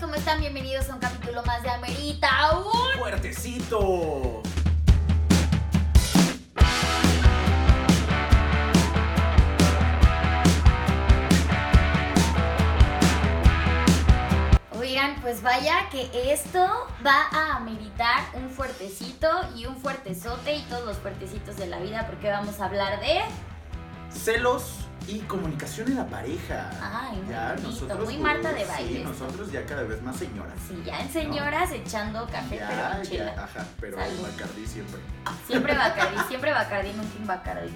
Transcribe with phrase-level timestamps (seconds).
[0.00, 0.40] ¿cómo están?
[0.40, 2.28] Bienvenidos a un capítulo más de Amerita.
[2.56, 2.98] ¡Un!
[2.98, 4.42] ¡Fuertecito!
[14.78, 16.60] Oigan, pues vaya que esto
[17.04, 22.06] va a ameritar un fuertecito y un fuertezote y todos los fuertecitos de la vida
[22.06, 23.20] porque vamos a hablar de...
[24.10, 26.70] Celos y comunicación en la pareja.
[26.80, 29.08] Ay, muy bonito, muy Marta de baile Sí, esto.
[29.08, 30.54] nosotros ya cada vez más señoras.
[30.68, 33.34] Sí, ya en señoras echando café, pero Ya, con chela.
[33.34, 34.22] ya, ajá, pero Salud.
[34.22, 35.00] Bacardi siempre.
[35.46, 37.70] Siempre Bacardi, siempre Bacardi, nunca un Bacardi.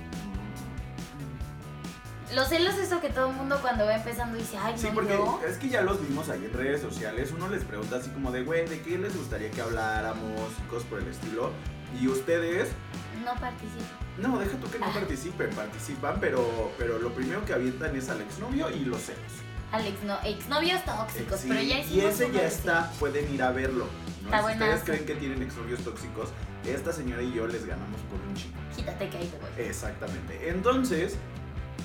[2.34, 4.94] Los celos es eso que todo el mundo cuando va empezando dice, ay, Sí, no,
[4.94, 5.18] porque
[5.48, 7.30] es que ya los vimos ahí en redes sociales.
[7.32, 10.50] Uno les pregunta así como de, güey, ¿de qué les gustaría que habláramos?
[10.58, 11.50] Y cosas por el estilo.
[12.00, 12.70] Y ustedes,
[13.24, 13.84] No participo.
[14.18, 14.92] No, deja tú que no Ah.
[14.94, 19.20] participen, participan, pero, pero lo primero que avientan es al exnovio y los celos.
[19.72, 23.88] Alex, no, exnovios tóxicos, Sí, pero ya y ese ya está, pueden ir a verlo.
[24.22, 24.28] ¿no?
[24.28, 26.28] Está si ustedes creen que tienen exnovios tóxicos,
[26.64, 28.54] esta señora y yo les ganamos por un chico.
[28.76, 29.66] Quítate que ahí te voy.
[29.66, 30.48] Exactamente.
[30.48, 31.16] Entonces,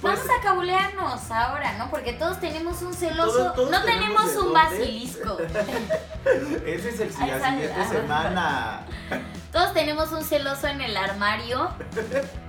[0.01, 1.89] pues, Vamos a cabulearnos ahora, ¿no?
[1.89, 3.31] Porque todos tenemos un celoso.
[3.37, 4.53] Todos- todos no tenemos un dónde.
[4.53, 5.37] basilisco.
[6.65, 7.89] ese es el siguiente ajá.
[7.89, 8.85] semana.
[9.51, 11.69] todos tenemos un celoso en el armario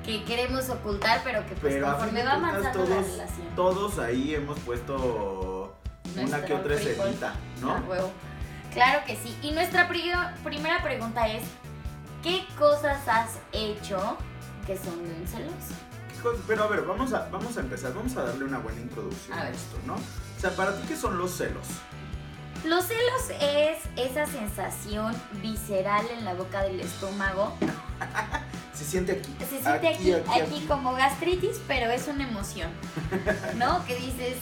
[0.04, 3.46] que queremos ocultar, pero que pues Pero conforme va avanzando la todos, relación.
[3.56, 5.76] todos ahí hemos puesto
[6.16, 7.72] una que otra escenita, ¿no?
[7.76, 8.10] A huevo.
[8.72, 9.36] Claro que sí.
[9.42, 10.12] Y nuestra pri-
[10.44, 11.42] primera pregunta es:
[12.22, 14.16] ¿qué cosas has hecho
[14.66, 15.74] que son de un celoso?
[16.46, 19.48] Pero a ver, vamos a, vamos a empezar, vamos a darle una buena introducción A
[19.48, 19.94] esto, ¿no?
[19.94, 21.66] O sea, para ti, ¿qué son los celos?
[22.64, 27.54] Los celos es esa sensación visceral en la boca del estómago.
[28.74, 29.34] Se siente aquí.
[29.40, 32.70] Se siente aquí, aquí, como gastritis, pero es una emoción.
[33.56, 33.84] ¿No?
[33.86, 34.36] Que dices,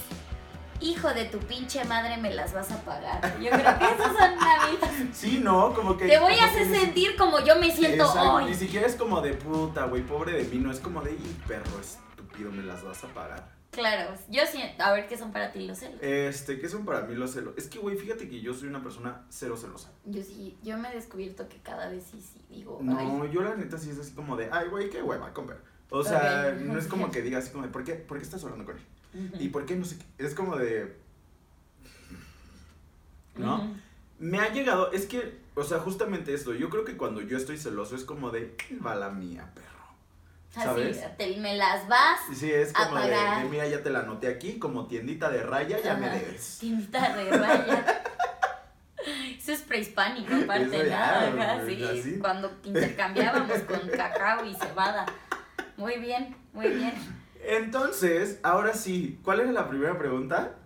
[0.81, 3.21] hijo de tu pinche madre, me las vas a pagar.
[3.41, 5.09] Yo creo que esos son navidades.
[5.13, 5.73] Sí, ¿no?
[5.75, 6.07] Como que...
[6.07, 8.55] Te voy a hacer sentir como yo me siento Exacto, Ni hoy.
[8.55, 11.81] siquiera es como de puta, güey, pobre de mí, no es como de, "Y, perro
[11.81, 13.58] estúpido, me las vas a pagar.
[13.71, 14.83] Claro, yo siento.
[14.83, 15.99] A ver qué son para ti los celos.
[16.03, 17.55] Este, ¿qué son para mí los celos?
[17.57, 19.93] Es que, güey, fíjate que yo soy una persona cero celosa.
[20.05, 23.43] Yo sí, yo me he descubierto que cada vez sí, sí, digo, No, ay, yo
[23.43, 25.59] la neta sí es así como de, ay, güey, qué hueva, comer.
[25.91, 28.43] O sea, no es como que diga así como de, ¿por qué, ¿por qué estás
[28.45, 29.33] hablando con él?
[29.39, 30.25] ¿Y por qué no sé qué?
[30.25, 30.97] Es como de...
[33.37, 33.75] ¿No?
[34.19, 37.57] Me ha llegado, es que, o sea, justamente esto, yo creo que cuando yo estoy
[37.57, 39.78] celoso es como de, va la mía, perro.
[40.51, 40.99] ¿Sabes?
[40.99, 42.21] Así, te, me las vas.
[42.35, 45.79] Sí, es como de, de, mira, ya te la anoté aquí, como tiendita de raya,
[45.83, 46.59] ya me debes.
[46.59, 48.03] Tinta de raya.
[49.39, 50.85] Eso es prehispánico, aparte, Eso ¿no?
[50.85, 52.19] ya, Ajá, pues, sí, así.
[52.19, 55.07] cuando intercambiábamos con cacao y cebada.
[55.77, 56.93] Muy bien, muy bien.
[57.45, 60.57] Entonces, ahora sí, ¿cuál era la primera pregunta?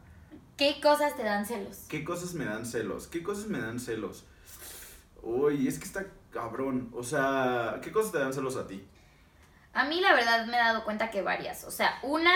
[0.56, 1.84] ¿Qué cosas te dan celos?
[1.88, 3.08] ¿Qué cosas me dan celos?
[3.08, 4.24] ¿Qué cosas me dan celos?
[5.22, 6.90] Uy, es que está cabrón.
[6.94, 8.84] O sea, ¿qué cosas te dan celos a ti?
[9.74, 11.64] A mí la verdad me he dado cuenta que varias.
[11.64, 12.34] O sea, una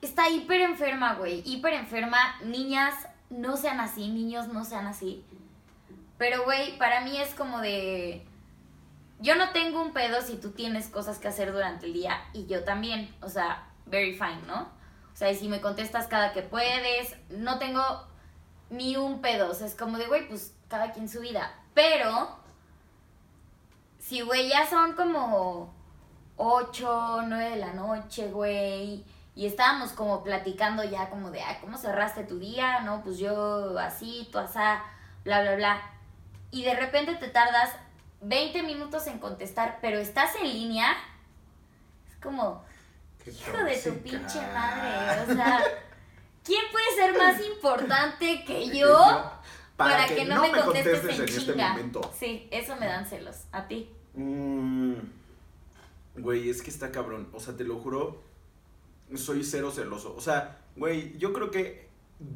[0.00, 1.42] está hiper enferma, güey.
[1.44, 2.18] Hiper enferma.
[2.42, 2.94] Niñas
[3.30, 5.24] no sean así, niños no sean así.
[6.18, 8.26] Pero, güey, para mí es como de...
[9.18, 12.46] Yo no tengo un pedo si tú tienes cosas que hacer durante el día y
[12.46, 13.14] yo también.
[13.20, 14.62] O sea, very fine, ¿no?
[15.12, 17.82] O sea, y si me contestas cada que puedes, no tengo
[18.70, 19.50] ni un pedo.
[19.50, 21.54] O sea, es como de, güey, pues cada quien su vida.
[21.74, 22.38] Pero,
[23.98, 25.74] si, güey, ya son como
[26.36, 29.04] 8, 9 de la noche, güey.
[29.34, 32.80] Y estábamos como platicando ya como de, ah, ¿cómo cerraste tu día?
[32.80, 34.82] No, pues yo así, tú asá,
[35.24, 35.82] bla, bla, bla.
[36.50, 37.70] Y de repente te tardas
[38.22, 40.92] 20 minutos en contestar, pero estás en línea.
[42.08, 42.64] Es como,
[43.22, 45.22] Qué hijo de tu pinche madre.
[45.22, 45.60] O sea,
[46.44, 48.96] ¿quién puede ser más importante que yo
[49.76, 51.68] Para, para, que, que, no, me contestes, en en este chinga?
[51.70, 52.10] momento.
[52.18, 53.44] Sí, eso me dan celos.
[53.52, 53.90] ¿A ti?
[54.14, 54.94] Mm,
[56.18, 57.28] Güey, es que está cabrón.
[57.32, 58.22] O sea, te lo juro,
[59.14, 60.14] soy cero celoso.
[60.16, 61.86] O sea, güey, yo creo que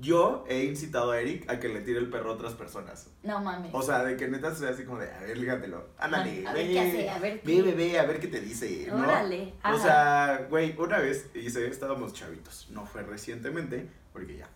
[0.00, 3.08] yo he incitado a Eric a que le tire el perro a otras personas.
[3.22, 3.70] No mames.
[3.72, 5.88] O sea, de que neta sea así como de, a ver, lígatelo.
[5.98, 7.62] Ándale, a ver ve, qué hace, a ver ve, qué.
[7.62, 8.98] ve, ve, a ver qué te dice, ¿no?
[8.98, 9.54] Órale.
[9.64, 12.68] O sea, güey, una vez hice, estábamos chavitos.
[12.70, 14.48] No fue recientemente, porque ya,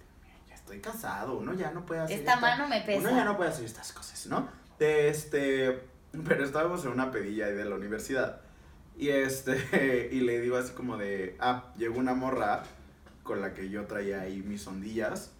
[0.47, 1.39] ya estoy casado.
[1.39, 3.01] Uno ya no puede hacer Esta esta- mano me pesa.
[3.01, 4.47] uno ya no puede hacer estas cosas, ¿no?
[4.79, 5.81] Este,
[6.27, 8.43] pero estábamos en una pedilla ahí de la universidad.
[8.97, 12.63] Y este, y le digo así como de, ah, llegó una morra
[13.23, 15.33] con la que yo traía ahí mis ondillas.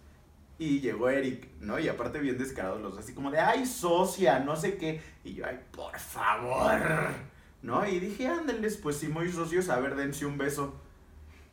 [0.57, 1.79] Y llegó Eric, ¿no?
[1.79, 5.01] Y aparte bien descarados los dos, así como de, ay, socia, no sé qué.
[5.23, 6.81] Y yo, ay, por favor.
[7.61, 7.85] ¿No?
[7.85, 10.79] Y dije, ándenles, pues si muy socios, a ver, dense un beso.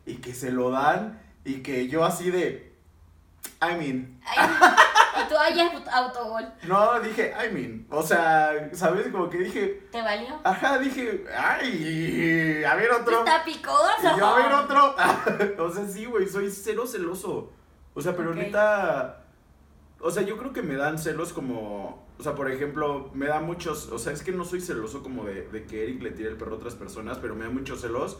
[0.06, 1.20] Y que se lo dan.
[1.44, 2.72] Y que yo así de,
[3.60, 4.48] I mean, Ay,
[5.32, 6.44] tú, ay, aut- autogol.
[6.64, 9.08] No, dije, I mean, o sea, ¿sabes?
[9.08, 10.38] Como que dije, ¿Te valió?
[10.44, 13.18] ajá, dije, ay, a ver otro.
[13.20, 14.14] Está picoso.
[14.14, 14.94] Y yo, a ver otro.
[15.64, 17.52] o sea, sí, güey, soy cero celoso.
[17.94, 18.36] O sea, pero Ok.
[18.36, 19.18] neta.
[20.00, 22.06] O sea, yo creo que me dan celos como.
[22.18, 23.88] O sea, por ejemplo, me da muchos.
[23.90, 26.36] O sea, es que no soy celoso como de, de que Eric le tire el
[26.36, 28.18] perro a otras personas, pero me da muchos celos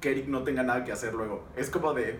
[0.00, 1.44] que Eric no tenga nada que hacer luego.
[1.56, 2.18] Es como de.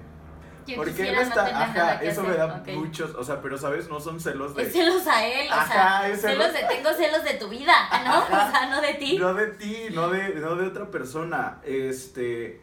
[0.68, 1.44] Yo ¿Por qué quisiera no está?
[1.46, 2.32] tener Ajá, eso hacer.
[2.32, 3.14] me da muchos.
[3.14, 3.88] O sea, pero, ¿sabes?
[3.88, 4.62] No son celos de.
[4.62, 7.72] Es celos a él, o sea, es celos celos- de, tengo celos de tu vida,
[8.04, 8.12] ¿no?
[8.14, 8.48] Ajá.
[8.48, 9.18] O sea, no de ti.
[9.18, 11.58] No de ti, no de, no de otra persona.
[11.64, 12.60] Este.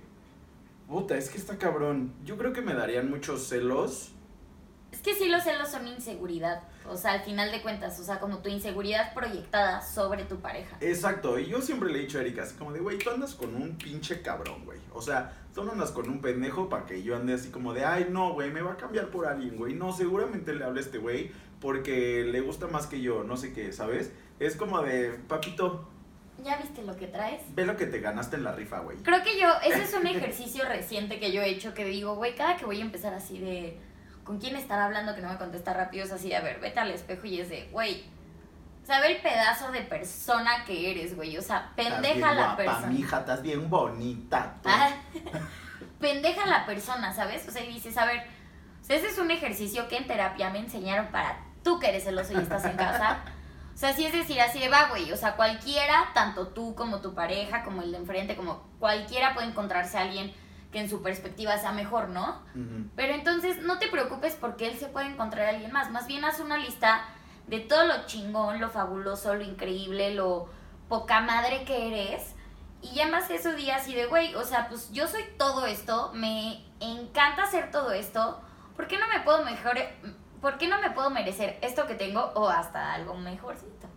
[0.87, 2.13] Puta, es que está cabrón.
[2.23, 4.11] Yo creo que me darían muchos celos.
[4.95, 8.18] Es que sí los celos son inseguridad, o sea, al final de cuentas, o sea,
[8.18, 10.77] como tu inseguridad proyectada sobre tu pareja.
[10.80, 13.36] Exacto, y yo siempre le he dicho a Erika, así como de, güey, tú andas
[13.36, 14.80] con un pinche cabrón, güey.
[14.94, 17.83] O sea, tú no andas con un pendejo para que yo ande así como de,
[17.83, 19.74] ay, no, güey, me va a cambiar por alguien, güey.
[19.74, 23.51] No, seguramente le habla a este güey porque le gusta más que yo, no sé
[23.51, 24.13] qué, ¿sabes?
[24.39, 25.89] Es como de, papito,
[26.41, 27.41] ¿Ya viste lo que traes?
[27.53, 28.98] ve lo que te ganaste en la rifa, güey.
[29.00, 32.33] Creo que yo, ese es un ejercicio reciente que yo he hecho que digo, güey,
[32.33, 33.77] cada que voy a empezar así de,
[34.25, 36.04] ¿con quién estar hablando que no me contesta rápido?
[36.04, 38.04] Es así de, a ver, vete al espejo y es de, güey,
[38.83, 42.88] sabe el pedazo de persona que eres, güey, o sea, pendeja bien la persona.
[42.88, 44.56] mija, estás bien bonita.
[44.62, 44.69] tú.
[44.69, 44.89] Ah,
[46.00, 47.48] pendeja la persona, ¿sabes?
[47.48, 48.27] O sea, y dices, a ver,
[48.81, 52.04] o sea, ese es un ejercicio que en terapia me enseñaron para tú que eres
[52.04, 53.19] celoso y estás en casa.
[53.74, 55.12] O sea, sí es decir, así de va, güey.
[55.12, 59.48] O sea, cualquiera, tanto tú como tu pareja, como el de enfrente, como cualquiera puede
[59.48, 60.33] encontrarse a alguien
[60.75, 62.42] que en su perspectiva sea mejor, ¿no?
[62.98, 65.89] Pero entonces no te preocupes porque él se puede encontrar a alguien más.
[65.89, 67.06] Más bien haz una lista
[67.48, 70.50] de todo lo chingón, lo fabuloso, lo increíble, lo
[70.89, 72.36] poca madre que eres.
[72.81, 76.12] Y ya más eso día así de, güey, o sea, pues yo soy todo esto,
[76.13, 78.42] me encanta hacer todo esto.
[78.75, 79.77] ¿Por qué no me puedo mejor,
[80.42, 83.88] por qué no me puedo merecer esto que tengo o hasta algo mejorcito?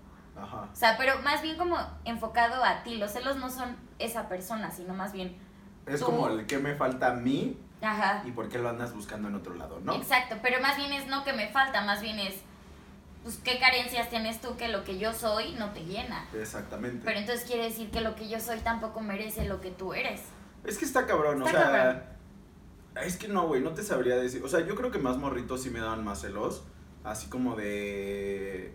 [0.40, 0.68] Ajá.
[0.72, 2.98] O sea, pero más bien como enfocado a ti.
[2.98, 5.47] Los celos no son esa persona, sino más bien,
[5.88, 8.94] Es Tú- como el que me falta a mí ajá, y por qué lo andas
[8.94, 9.94] buscando en otro lado, ¿no?
[9.94, 12.34] Exacto, pero más bien es no que me falta, más bien es,
[13.22, 16.26] pues, qué carencias tienes tú que lo que yo soy no te llena.
[16.34, 17.02] Exactamente.
[17.04, 20.22] Pero entonces quiere decir que lo que yo soy tampoco merece lo que tú eres.
[20.64, 21.70] Es que está cabrón, o Está sea.
[21.70, 22.02] cabrón.
[23.04, 24.42] Es que no, güey, no te sabría decir.
[24.44, 26.64] O sea, yo creo que más morritos sí me daban más celos.
[27.04, 28.74] Así como de.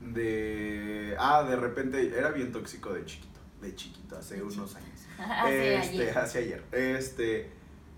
[0.00, 1.16] De.
[1.18, 2.16] Ah, de repente.
[2.16, 3.40] Era bien tóxico de chiquito.
[3.60, 4.95] De chiquito, hace unos años.
[5.42, 6.18] Hace este, ayer.
[6.18, 6.62] hace ayer.
[6.72, 7.50] Este.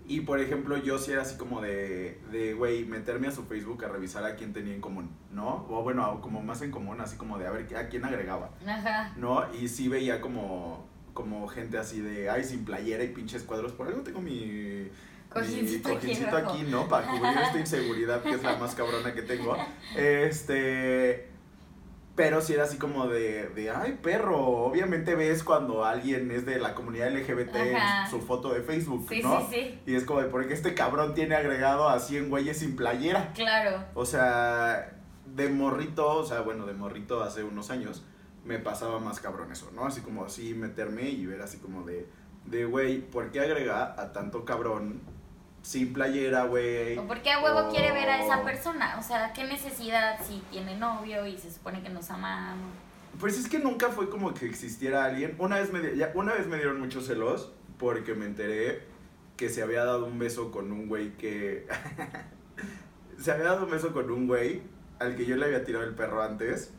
[0.07, 3.85] Y por ejemplo, yo sí era así como de, de, güey, meterme a su Facebook
[3.85, 5.67] a revisar a quién tenía en común, ¿no?
[5.69, 8.49] O bueno, como más en común, así como de a ver a quién agregaba.
[8.65, 9.13] Ajá.
[9.17, 9.45] ¿no?
[9.53, 13.73] Y sí veía como, como gente así de, ay, sin playera y pinches cuadros.
[13.73, 14.89] Por algo tengo mi,
[15.29, 16.87] Cojincito mi aquí, ¿no?
[16.87, 19.55] Para cubrir esta inseguridad que es la más cabrona que tengo.
[19.95, 21.28] Este...
[22.19, 26.59] Pero sí era así como de, de, ay, perro, obviamente ves cuando alguien es de
[26.59, 27.77] la comunidad LGBT en
[28.09, 29.39] su foto de Facebook, Sí, ¿no?
[29.39, 29.79] sí, sí.
[29.85, 33.31] Y es como de, porque este cabrón tiene agregado a 100 güeyes sin playera?
[33.33, 33.85] Claro.
[33.93, 38.03] O sea, de morrito, o sea, bueno, de morrito hace unos años,
[38.43, 39.85] me pasaba más cabrón eso, ¿no?
[39.85, 42.05] Así como así meterme y ver así como de,
[42.43, 44.99] de, güey, ¿por qué agrega a tanto cabrón
[45.61, 46.97] sin playera, güey?
[46.97, 48.97] ¿O por qué a huevo quiere ver a esa O- persona?
[48.99, 52.69] O sea, ¿qué necesidad si tiene novio y se supone que nos amamos?
[53.19, 55.35] Pues es que nunca fue como que existiera alguien.
[55.39, 58.83] Una vez me, ya- una vez me dieron muchos celos porque me enteré
[59.37, 61.65] que se había dado un beso con un güey que...
[63.19, 64.61] se había dado un beso con un güey
[64.99, 66.73] al que yo le había tirado el perro antes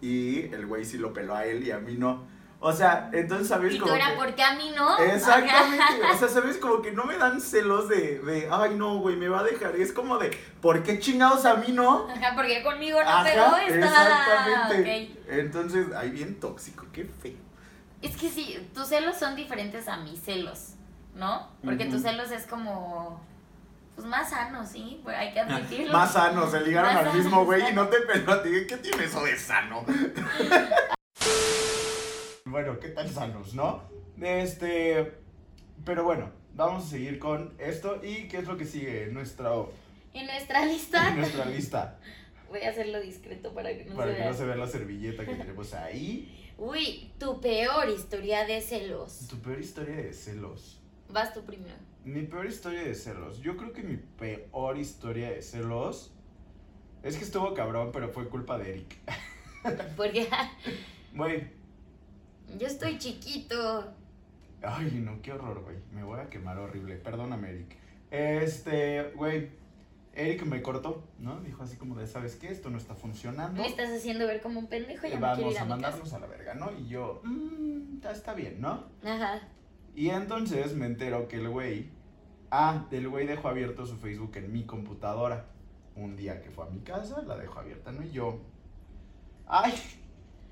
[0.00, 2.26] y el güey sí lo peló a él y a mí no.
[2.58, 3.74] O sea, entonces, ¿sabes?
[3.74, 4.98] Y tú Como era, que- ¿por qué a mí no?
[4.98, 6.14] Exactamente, Ajá.
[6.14, 6.56] o sea, ¿sabes?
[6.56, 9.76] Como que no me dan celos de, de ay no, güey, me va a dejar.
[9.76, 10.30] Es como de,
[10.62, 12.08] ¿por qué chingados a mí no?
[12.10, 13.86] Ajá, porque conmigo no Ajá, pegó esta.
[13.86, 15.16] exactamente.
[15.28, 17.34] Entonces, ay, bien tóxico, qué feo.
[18.02, 20.74] Es que sí, tus celos son diferentes a mis celos,
[21.14, 21.48] ¿no?
[21.64, 23.20] Porque tus celos es como,
[23.94, 25.00] pues más sanos, ¿sí?
[25.04, 25.92] Pues hay que admitirlo.
[25.96, 28.50] Más sano, se ligaron Más al mismo güey y no te peló a ti.
[28.66, 29.84] ¿Qué tiene eso de sano?
[32.46, 33.82] bueno, ¿qué tal sanos, no?
[34.20, 35.12] Este.
[35.84, 38.00] Pero bueno, vamos a seguir con esto.
[38.02, 39.52] ¿Y qué es lo que sigue en nuestra,
[40.14, 41.98] En nuestra lista, en nuestra lista?
[42.48, 44.30] voy a hacerlo discreto para que no Para se que vea.
[44.30, 46.52] no se vea la servilleta que tenemos ahí.
[46.58, 49.26] Uy, tu peor historia de celos.
[49.28, 50.80] Tu peor historia de celos.
[51.10, 51.76] Vas tú primero.
[52.04, 53.40] Mi peor historia de celos.
[53.40, 56.12] Yo creo que mi peor historia de celos.
[57.02, 58.96] Es que estuvo cabrón, pero fue culpa de Eric.
[59.96, 60.28] Porque
[61.14, 61.44] Güey,
[62.58, 63.92] yo estoy chiquito.
[64.62, 65.76] Ay, no, qué horror, güey.
[65.92, 66.96] Me voy a quemar horrible.
[66.96, 67.76] Perdóname, Eric.
[68.10, 69.50] Este, güey.
[70.16, 71.40] Eric me cortó, ¿no?
[71.40, 72.48] Dijo así como de, ¿sabes qué?
[72.48, 73.60] Esto no está funcionando.
[73.60, 76.18] Me estás haciendo ver como un pendejo, ya me Vamos ir a a mandarnos a
[76.18, 76.72] la verga, ¿no?
[76.72, 78.84] Y yo, mmm, está, bien, ¿no?
[79.04, 79.40] Ajá.
[79.94, 81.90] Y entonces me entero que el güey,
[82.50, 85.46] ah, el güey dejó abierto su Facebook en mi computadora.
[85.96, 88.02] Un día que fue a mi casa, la dejó abierta, ¿no?
[88.02, 88.40] Y yo,
[89.46, 89.74] ay,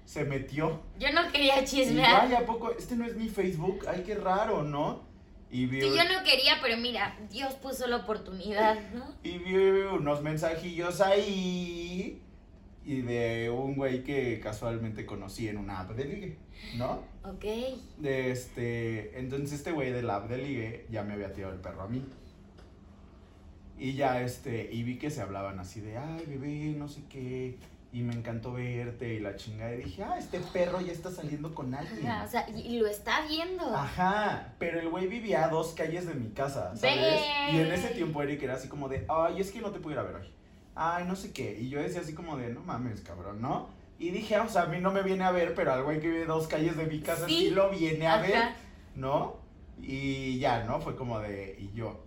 [0.04, 0.82] se metió.
[0.98, 2.26] Yo no quería Y chismear.
[2.26, 2.70] ay, ¿a poco?
[2.72, 5.02] Este no es mi Facebook, ay, qué raro, ¿no?
[5.50, 9.06] Y vi, Sí, yo no quería, pero mira, Dios puso la oportunidad, ¿no?
[9.22, 12.20] y vi unos mensajillos ahí
[12.84, 16.38] y de un güey que casualmente conocí en una app de ligue,
[16.76, 17.02] ¿no?
[17.24, 17.44] Ok.
[17.98, 21.82] De este, entonces este güey del app de ligue ya me había tirado el perro
[21.82, 22.04] a mí.
[23.78, 27.56] Y ya este, y vi que se hablaban así de, ay bebé, no sé qué,
[27.94, 29.72] y me encantó verte y la chingada.
[29.72, 32.04] Y dije, ah, este perro ya está saliendo con alguien.
[32.04, 33.64] Ajá, o sea, y, lo está viendo.
[33.64, 37.22] Ajá, pero el güey vivía a dos calles de mi casa, ¿sabes?
[37.52, 39.94] Y en ese tiempo Eric era así como de, ay, es que no te puedo
[39.94, 40.28] ir a ver hoy.
[40.74, 41.56] Ay, no sé qué.
[41.56, 43.68] Y yo decía así como de, no mames, cabrón, ¿no?
[43.96, 46.00] Y dije, ah, o sea, a mí no me viene a ver, pero al güey
[46.00, 47.50] que vive dos calles de mi casa sí, Sí.
[47.50, 48.42] lo viene a ver.
[48.96, 49.36] ¿no?
[49.80, 50.80] Y ya, ¿no?
[50.80, 52.02] Fue como de, y yo.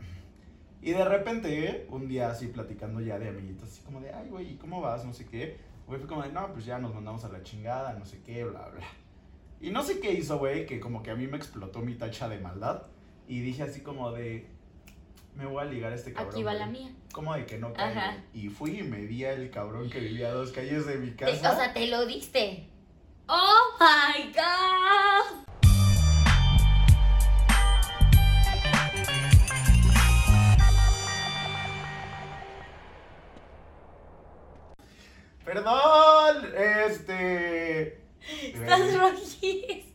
[0.81, 4.51] Y de repente, un día así platicando ya de amiguitos, así como de, ay, güey,
[4.51, 5.05] ¿y ¿cómo vas?
[5.05, 5.57] No sé qué.
[5.87, 8.43] Güey, fue como de, no, pues ya nos mandamos a la chingada, no sé qué,
[8.43, 8.85] bla, bla.
[9.61, 12.27] Y no sé qué hizo, güey, que como que a mí me explotó mi tacha
[12.29, 12.83] de maldad.
[13.27, 14.47] Y dije así como de,
[15.35, 16.33] me voy a ligar a este cabrón.
[16.33, 16.59] Aquí va güey.
[16.63, 16.91] la mía.
[17.11, 18.21] Como de que no cae.
[18.33, 21.25] Y fui y me vi al cabrón que vivía a dos calles de mi Te-
[21.25, 21.53] casa.
[21.53, 22.67] o sea, te lo diste.
[23.27, 25.47] ¡Oh my god!
[35.47, 38.01] Perdón, este...
[38.43, 39.85] Estás rojiz.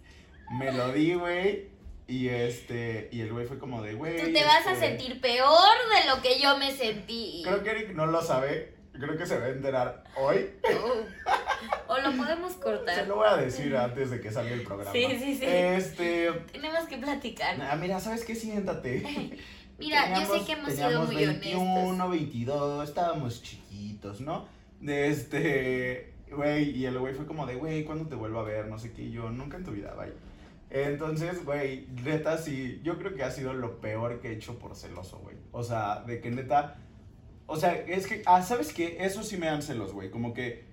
[0.58, 1.68] Me lo di, güey.
[2.06, 4.16] Y este, y el güey fue como de, güey.
[4.16, 7.42] Tú te vas a este, sentir peor de lo que yo me sentí.
[7.44, 8.76] Creo que Eric no lo sabe.
[8.94, 10.50] Creo que se va a enterar hoy.
[10.74, 11.92] Oh.
[11.92, 13.06] O lo podemos Se cortar.
[13.06, 14.90] lo voy a decir antes de que salga el programa.
[14.90, 15.44] Sí, sí, sí.
[15.44, 16.32] Este.
[16.50, 17.60] Tenemos que platicar.
[17.60, 18.34] ah, mira, ¿sabes qué?
[18.34, 19.38] Siéntate.
[19.78, 22.10] Mira, yo sé que hemos sido muy 21, honestos.
[22.10, 24.48] 22, estábamos chiquitos, ¿no?
[24.82, 28.66] De este, güey, y el güey fue como de, güey, ¿cuándo te vuelvo a ver?
[28.66, 30.12] No sé qué, yo, nunca en tu vida, bye.
[30.68, 34.74] Entonces, güey, neta, sí, yo creo que ha sido lo peor que he hecho por
[34.76, 35.36] celoso, güey.
[35.52, 36.76] O sea, de que neta,
[37.46, 38.98] o sea, es que, ah, ¿sabes qué?
[39.00, 40.64] Eso sí me dan celos, güey, como que,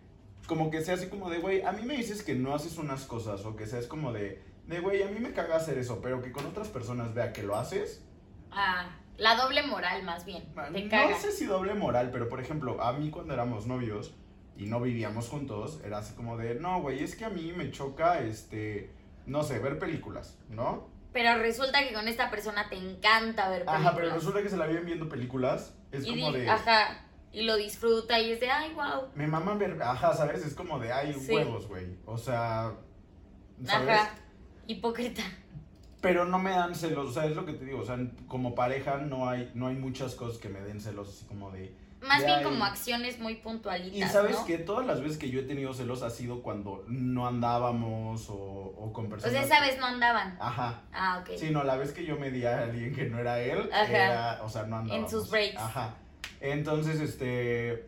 [0.47, 3.05] como que sea así como de, güey, a mí me dices que no haces unas
[3.05, 6.21] cosas, o que seas como de, de, güey, a mí me caga hacer eso, pero
[6.21, 8.03] que con otras personas vea que lo haces,
[8.51, 8.89] Ah,
[9.19, 10.43] la doble moral más bien.
[10.73, 14.15] Te no sé si doble moral, pero por ejemplo, a mí cuando éramos novios
[14.57, 17.71] y no vivíamos juntos, era así como de, no, güey, es que a mí me
[17.71, 18.91] choca, este,
[19.25, 20.89] no sé, ver películas, ¿no?
[21.13, 23.81] Pero resulta que con esta persona te encanta ver películas.
[23.88, 27.05] Ajá, pero resulta que se la viven viendo películas, es y como de, Ajá.
[27.31, 29.09] Y lo disfruta y es de, ay, wow.
[29.15, 30.43] me maman ver, ajá, ¿sabes?
[30.45, 31.33] Es como de, ay, Sí.
[31.33, 32.73] huevos, güey, o sea,
[33.63, 33.89] ¿sabes?
[33.89, 34.15] Ajá.
[34.67, 35.23] Hipócrita.
[36.01, 38.55] Pero no me dan celos, o sea, es lo que te digo, o sea, como
[38.55, 42.21] pareja no hay, no hay muchas cosas que me den celos, así como de, Más
[42.21, 43.97] De bien como acciones muy puntualitas.
[44.09, 44.45] Y sabes ¿no?
[44.45, 48.35] que todas las veces que yo he tenido celos ha sido cuando no andábamos o,
[48.35, 49.33] o con O personas.
[49.33, 50.37] sea, esa vez no andaban.
[50.39, 50.83] Ajá.
[50.93, 51.35] Ah, ok.
[51.37, 53.85] Sí, no, la vez que yo me di a alguien que no era él, Ajá.
[53.91, 55.11] era, o sea, no andábamos.
[55.11, 55.57] sus breaks.
[55.57, 55.95] Ajá.
[56.39, 57.85] Entonces, este.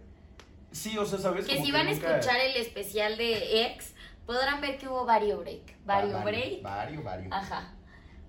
[0.74, 1.46] Sí, o sea, ¿sabes?
[1.46, 3.94] que Como si van a nunca- escuchar el especial de ex,
[4.26, 5.78] podrán ver que hubo vario break.
[5.86, 6.62] Vario Va- break.
[6.62, 7.30] Vario, vario.
[7.34, 7.74] Ajá.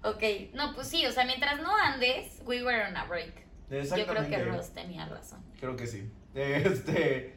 [0.04, 0.22] Ok.
[0.54, 3.46] No, pues sí, o sea, mientras no andes, we were on a break.
[3.70, 5.40] Yo creo que Ross tenía razón.
[5.58, 6.10] Creo que sí.
[6.34, 7.34] Este.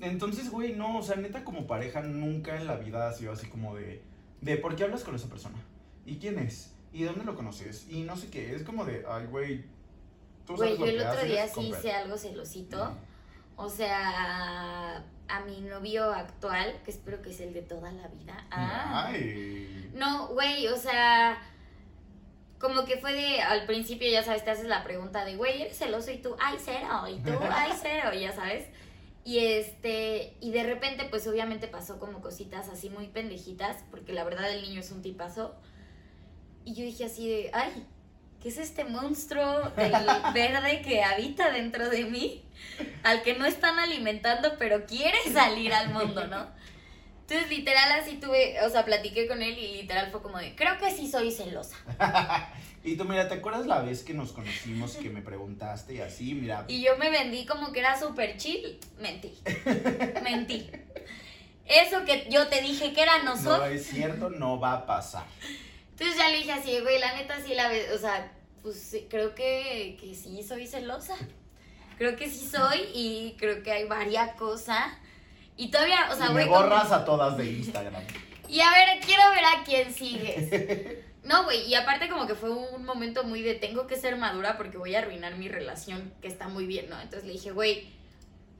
[0.00, 3.46] Entonces, güey, no, o sea, neta, como pareja, nunca en la vida ha sido así
[3.48, 4.02] como de.
[4.40, 5.56] De por qué hablas con esa persona.
[6.04, 6.74] ¿Y quién es?
[6.92, 7.86] ¿Y dónde lo conoces?
[7.88, 8.54] Y no sé qué.
[8.54, 9.64] Es como de, ay, güey.
[10.46, 12.96] Tú Güey, sabes yo lo el que otro haces, día sí hice algo celosito.
[13.56, 18.46] O sea, a mi novio actual, que espero que es el de toda la vida.
[18.50, 19.06] Ah.
[19.06, 19.90] Ay.
[19.94, 21.40] No, güey, o sea,
[22.64, 25.76] como que fue de, al principio, ya sabes, te haces la pregunta de, güey, ¿eres
[25.76, 26.10] celoso?
[26.10, 28.64] Y tú, ay, cero, y tú, ay, cero, ya sabes.
[29.22, 34.24] Y este, y de repente, pues obviamente pasó como cositas así muy pendejitas, porque la
[34.24, 35.54] verdad el niño es un tipazo.
[36.64, 37.86] Y yo dije así de, ay,
[38.42, 39.92] ¿qué es este monstruo del
[40.32, 42.42] verde que habita dentro de mí?
[43.02, 46.48] Al que no están alimentando, pero quiere salir al mundo, ¿no?
[47.26, 50.76] Entonces, literal, así tuve, o sea, platiqué con él y literal fue como de, creo
[50.78, 51.76] que sí soy celosa.
[52.86, 56.34] Y tú, mira, ¿te acuerdas la vez que nos conocimos que me preguntaste y así?
[56.34, 56.66] Mira.
[56.68, 58.78] Y yo me vendí como que era súper chill.
[59.00, 59.32] Mentí.
[60.22, 60.70] Mentí.
[61.64, 63.70] Eso que yo te dije que era No nosotros.
[63.70, 65.24] es cierto, no va a pasar.
[65.92, 68.30] Entonces ya le dije así, güey, la neta sí la ve, o sea,
[68.62, 71.14] pues creo que, que sí soy celosa.
[71.96, 74.92] Creo que sí soy y creo que hay varias cosas.
[75.56, 76.44] Y todavía, o sea, güey.
[76.44, 78.02] me como- borras a todas de Instagram.
[78.48, 81.04] Y a ver, quiero ver a quién sigues.
[81.24, 84.58] No, güey, y aparte como que fue un momento muy de tengo que ser madura
[84.58, 87.00] porque voy a arruinar mi relación, que está muy bien, ¿no?
[87.00, 87.88] Entonces le dije, güey,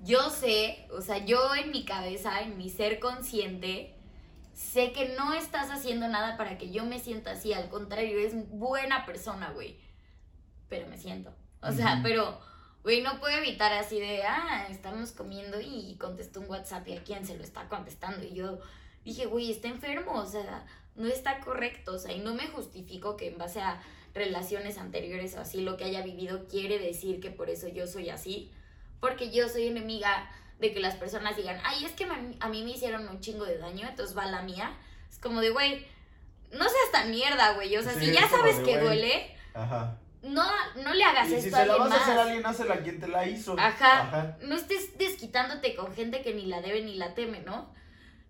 [0.02, 3.94] yo sé, o sea, yo en mi cabeza, en mi ser consciente,
[4.54, 8.32] sé que no estás haciendo nada para que yo me sienta así, al contrario, eres
[8.48, 9.78] buena persona, güey.
[10.70, 11.34] Pero me siento.
[11.60, 12.40] O sea, pero,
[12.84, 17.02] güey, no puedo evitar así de, ah, estamos comiendo y contestó un WhatsApp y a
[17.02, 18.24] quién se lo está contestando.
[18.24, 18.60] Y yo
[19.04, 20.64] dije, güey, está enfermo, o sea,
[20.94, 23.82] no está correcto, o sea, y no me justifico que en base a
[24.14, 28.10] relaciones anteriores o así lo que haya vivido quiere decir que por eso yo soy
[28.10, 28.52] así,
[29.00, 32.62] porque yo soy enemiga de que las personas digan, ay, es que me- a mí
[32.62, 34.72] me hicieron un chingo de daño, entonces va la mía.
[35.10, 35.84] Es como de, güey,
[36.52, 39.98] no seas tan mierda, güey, o sea, Sí, si ya sabes que duele, Ajá.
[40.24, 40.44] No,
[40.76, 42.18] no le hagas Y esto si a se la alguien vas a hacer más.
[42.18, 43.56] a alguien, hazela a quien te la hizo.
[43.58, 44.36] Ajá.
[44.42, 47.72] No estés desquitándote con gente que ni la debe ni la teme, ¿no?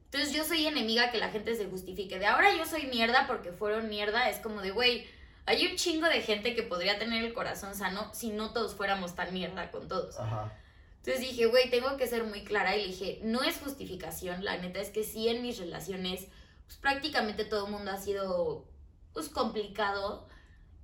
[0.06, 2.18] Entonces yo soy enemiga que la gente se justifique.
[2.18, 4.28] De ahora yo soy mierda porque fueron mierda.
[4.28, 5.06] Es como de, güey,
[5.46, 9.14] hay un chingo de gente que podría tener el corazón sano si no todos fuéramos
[9.14, 10.18] tan mierda con todos.
[10.18, 10.52] Ajá.
[10.98, 14.56] Entonces dije, güey, tengo que ser muy clara y le dije, no es justificación, la
[14.56, 16.28] neta es que sí en mis relaciones,
[16.64, 18.64] pues prácticamente todo el mundo ha sido,
[19.12, 20.26] pues complicado.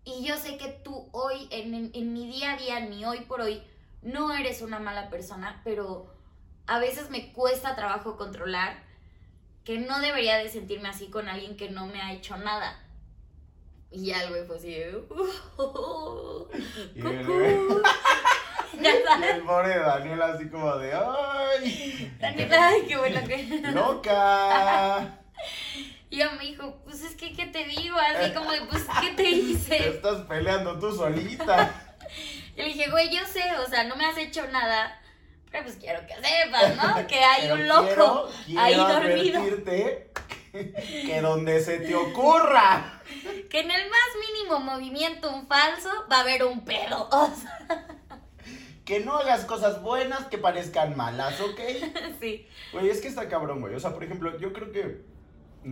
[0.04, 3.20] Y yo sé que tú hoy, en, en- mi día a día, en mi hoy
[3.22, 3.62] por hoy,
[4.02, 6.12] no eres una mala persona, pero
[6.66, 8.82] a veces me cuesta trabajo controlar
[9.64, 12.78] que no debería de sentirme así con alguien que no me ha hecho nada.
[13.90, 14.78] Y ya el güey fue así de...
[16.94, 17.82] Y el, "Cucú".
[18.80, 19.34] Ya y sabes.
[19.36, 22.16] el pobre Daniel así como de ¡ay!
[22.20, 23.60] Daniela, ay, qué bueno que.
[23.72, 25.18] ¡Loca!
[26.10, 27.96] Y ella me dijo, pues es que, ¿qué te digo?
[27.96, 29.78] Así como de, pues, ¿qué te hice?
[29.78, 31.86] Te estás peleando tú solita.
[32.56, 35.00] Y le dije, güey, yo sé, o sea, no me has hecho nada,
[35.50, 37.06] pero pues quiero que sepas, ¿no?
[37.06, 39.40] Que hay un loco quiero, ahí quiero dormido.
[39.40, 40.10] advertirte
[40.52, 43.00] que donde se te ocurra
[43.48, 47.08] Que en el más mínimo movimiento un falso va a haber un pedo.
[47.12, 47.86] O sea,
[48.84, 51.60] que no hagas cosas buenas que parezcan malas, ¿ok?
[52.20, 52.48] sí.
[52.72, 53.74] Güey, es que está cabrón, güey.
[53.76, 55.04] O sea, por ejemplo, yo creo que,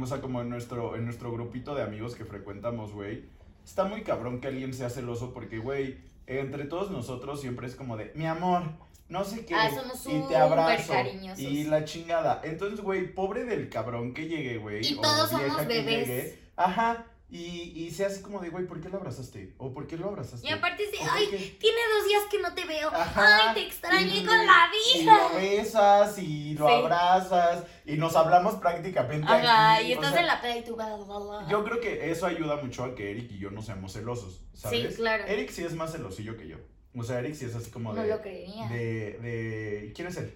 [0.00, 3.24] o sea, como en nuestro, en nuestro grupito de amigos que frecuentamos, güey,
[3.64, 7.96] está muy cabrón que alguien sea celoso porque, güey, entre todos nosotros siempre es como
[7.96, 8.62] de, mi amor,
[9.08, 11.38] no sé qué, Ah, somos y te abrazo, cariñosos.
[11.40, 12.40] y la chingada.
[12.44, 14.86] Entonces, güey, pobre del cabrón que llegue, güey.
[14.86, 16.06] Y o todos vieja somos que bebés.
[16.08, 19.54] llegue, Ajá, y, y sea así como de, güey, ¿por qué lo abrazaste?
[19.58, 20.46] ¿O por qué lo abrazaste?
[20.46, 22.88] Y aparte dice, ¿O por ay, tiene dos días que no te veo.
[22.88, 25.18] Ajá, Ay, te extrañé y- con la Y vida.
[25.32, 26.74] lo besas y lo Sí.
[26.74, 30.96] abrazas y nos hablamos prácticamente Ajá, aquí, y estás sea, la peda y tú bla,
[30.96, 31.46] bla, bla.
[31.50, 34.90] Yo creo que eso ayuda mucho a que Eric y yo no seamos celosos, ¿sabes?
[34.90, 35.24] Sí, claro.
[35.26, 36.56] Eric sí es más celosillo que yo.
[36.96, 38.66] O sea, Eric sí es así como No de, lo creería.
[38.68, 40.34] de, de, ¿quién es él?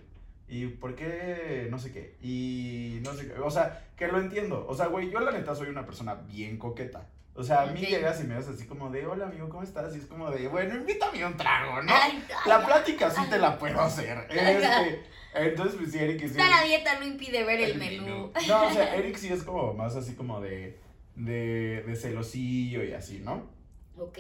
[0.53, 2.15] ¿Y por qué no sé qué?
[2.21, 3.41] Y no sé qué.
[3.41, 4.67] O sea, que lo entiendo.
[4.69, 7.09] O sea, güey, yo la neta soy una persona bien coqueta.
[7.35, 9.97] O sea, a mí llegas y me das así como de, hola amigo, ¿cómo estás?
[9.97, 11.91] Y es como de, bueno, invítame un trago, ¿no?
[11.91, 12.67] Ay, ay, La ay.
[12.67, 14.29] plática sí te la puedo hacer.
[14.31, 16.27] Este, entonces, pues sí, Eric sí.
[16.27, 18.31] Está la dieta no impide ver el menú.
[18.47, 20.79] No, o sea, Eric sí es como más así como de,
[21.17, 23.49] de, de celosillo y así, ¿no?
[23.97, 24.19] Ok.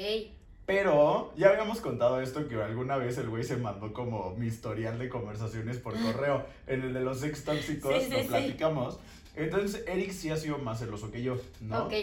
[0.66, 4.98] Pero ya habíamos contado esto que alguna vez el güey se mandó como mi historial
[4.98, 6.46] de conversaciones por correo.
[6.66, 8.28] En el de los ex tóxicos Sí, sí, lo sí.
[8.28, 8.98] platicamos.
[9.34, 11.86] Entonces, Eric sí ha sido más celoso que yo, ¿no?
[11.86, 11.94] Ok.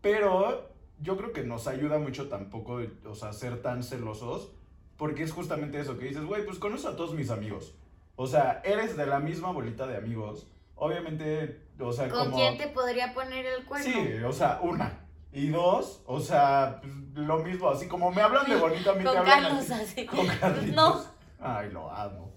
[0.00, 0.68] Pero
[1.00, 4.50] yo creo que nos ayuda mucho tampoco, o sea, ser tan celosos,
[4.96, 7.74] porque es justamente eso que dices, güey, pues conozco a todos mis amigos.
[8.16, 10.46] O sea, eres de la misma bolita de amigos.
[10.74, 12.36] Obviamente, o sea, ¿Con como...
[12.36, 13.84] quién te podría poner el cuerno?
[13.84, 15.01] Sí, o sea, una.
[15.32, 19.02] Y dos, o sea, pues, lo mismo, así como me hablan de bonito, a mí
[19.04, 19.82] Con te hablan Carlos así.
[19.82, 20.06] así.
[20.06, 20.74] Con Carlitos.
[20.74, 21.04] No.
[21.40, 22.34] Ay, lo amo.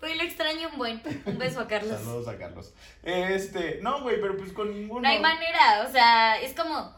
[0.00, 1.02] Güey, lo extraño un buen.
[1.26, 1.98] Un beso a Carlos.
[1.98, 2.72] Saludos a Carlos.
[3.02, 5.00] Este, no, güey, pero pues con ninguno.
[5.02, 6.94] No hay manera, o sea, es como,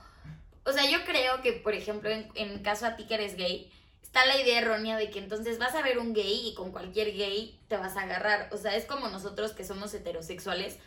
[0.64, 3.72] o sea, yo creo que, por ejemplo, en, en caso a ti que eres gay,
[4.02, 7.16] está la idea errónea de que entonces vas a ver un gay y con cualquier
[7.16, 8.48] gay te vas a agarrar.
[8.52, 10.78] O sea, es como nosotros que somos heterosexuales,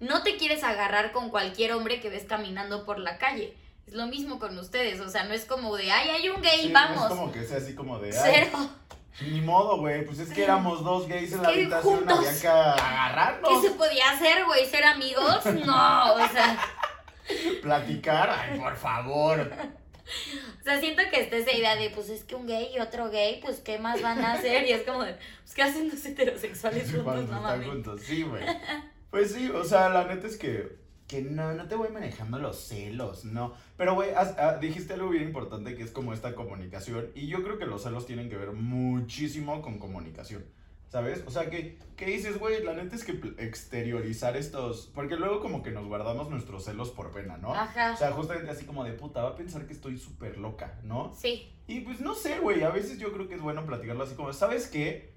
[0.00, 3.56] no te quieres agarrar con cualquier hombre que ves caminando por la calle.
[3.86, 6.62] Es lo mismo con ustedes, o sea, no es como de, ay, hay un gay,
[6.62, 6.96] Sí, vamos.
[6.96, 8.16] No es como que sea así como de.
[8.18, 8.70] Ay, Cero.
[9.30, 10.04] ni modo, güey.
[10.06, 12.18] Pues es que éramos dos gays en la habitación, juntos.
[12.18, 14.66] había que agarrarnos, ¿Qué se podía hacer, güey?
[14.66, 15.44] ¿Ser amigos?
[15.66, 16.58] No, o sea.
[17.62, 18.30] platicar.
[18.30, 19.50] Ay, por favor.
[20.60, 23.10] O sea, siento que está esa idea de, pues es que un gay y otro
[23.10, 24.66] gay, pues ¿qué más van a hacer?
[24.66, 27.28] Y es como de, pues ¿qué hacen dos heterosexuales juntos?
[27.28, 27.68] No mames.
[27.68, 28.44] juntos, sí, güey.
[29.10, 32.58] Pues sí, o sea, la neta es que, que no, no te voy manejando los
[32.66, 33.54] celos, no.
[33.76, 37.10] Pero, güey, ah, dijiste algo bien importante que es como esta comunicación.
[37.14, 40.44] Y yo creo que los celos tienen que ver muchísimo con comunicación.
[40.88, 41.24] ¿Sabes?
[41.26, 44.92] O sea, que, que dices, güey, la neta es que exteriorizar estos.
[44.94, 47.52] Porque luego, como que nos guardamos nuestros celos por pena, ¿no?
[47.52, 47.94] Ajá.
[47.94, 51.12] O sea, justamente así como de puta, va a pensar que estoy súper loca, ¿no?
[51.16, 51.50] Sí.
[51.66, 54.32] Y pues no sé, güey, a veces yo creo que es bueno platicarlo así como,
[54.32, 55.14] ¿sabes qué?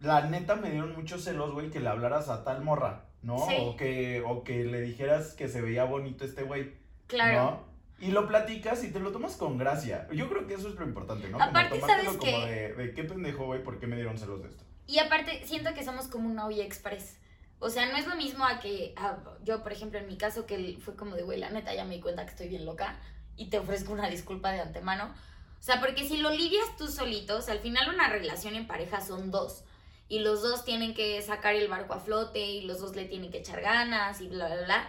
[0.00, 3.36] La neta me dieron muchos celos, güey, que le hablaras a tal morra, ¿no?
[3.46, 3.56] Sí.
[3.58, 6.72] O, que, o que le dijeras que se veía bonito este güey,
[7.06, 7.42] Claro.
[7.42, 7.67] ¿no?
[8.00, 10.06] Y lo platicas y te lo tomas con gracia.
[10.12, 11.38] Yo creo que eso es lo importante, ¿no?
[11.38, 14.42] Como Aparte, tomártelo ¿sabes como de, de qué pendejo, güey, ¿por qué me dieron celos
[14.42, 14.64] de esto?
[14.86, 17.18] Y aparte, siento que somos como una olla express.
[17.58, 20.46] O sea, no es lo mismo a que a- yo, por ejemplo, en mi caso,
[20.46, 22.96] que fue como de, güey, la neta ya me di cuenta que estoy bien loca
[23.36, 25.12] y te ofrezco una disculpa de antemano.
[25.58, 29.32] O sea, porque si lo lidias tú solitos, al final una relación en pareja son
[29.32, 29.64] dos.
[30.08, 33.30] Y los dos tienen que sacar el barco a flote y los dos le tienen
[33.32, 34.88] que echar ganas y bla, bla, bla.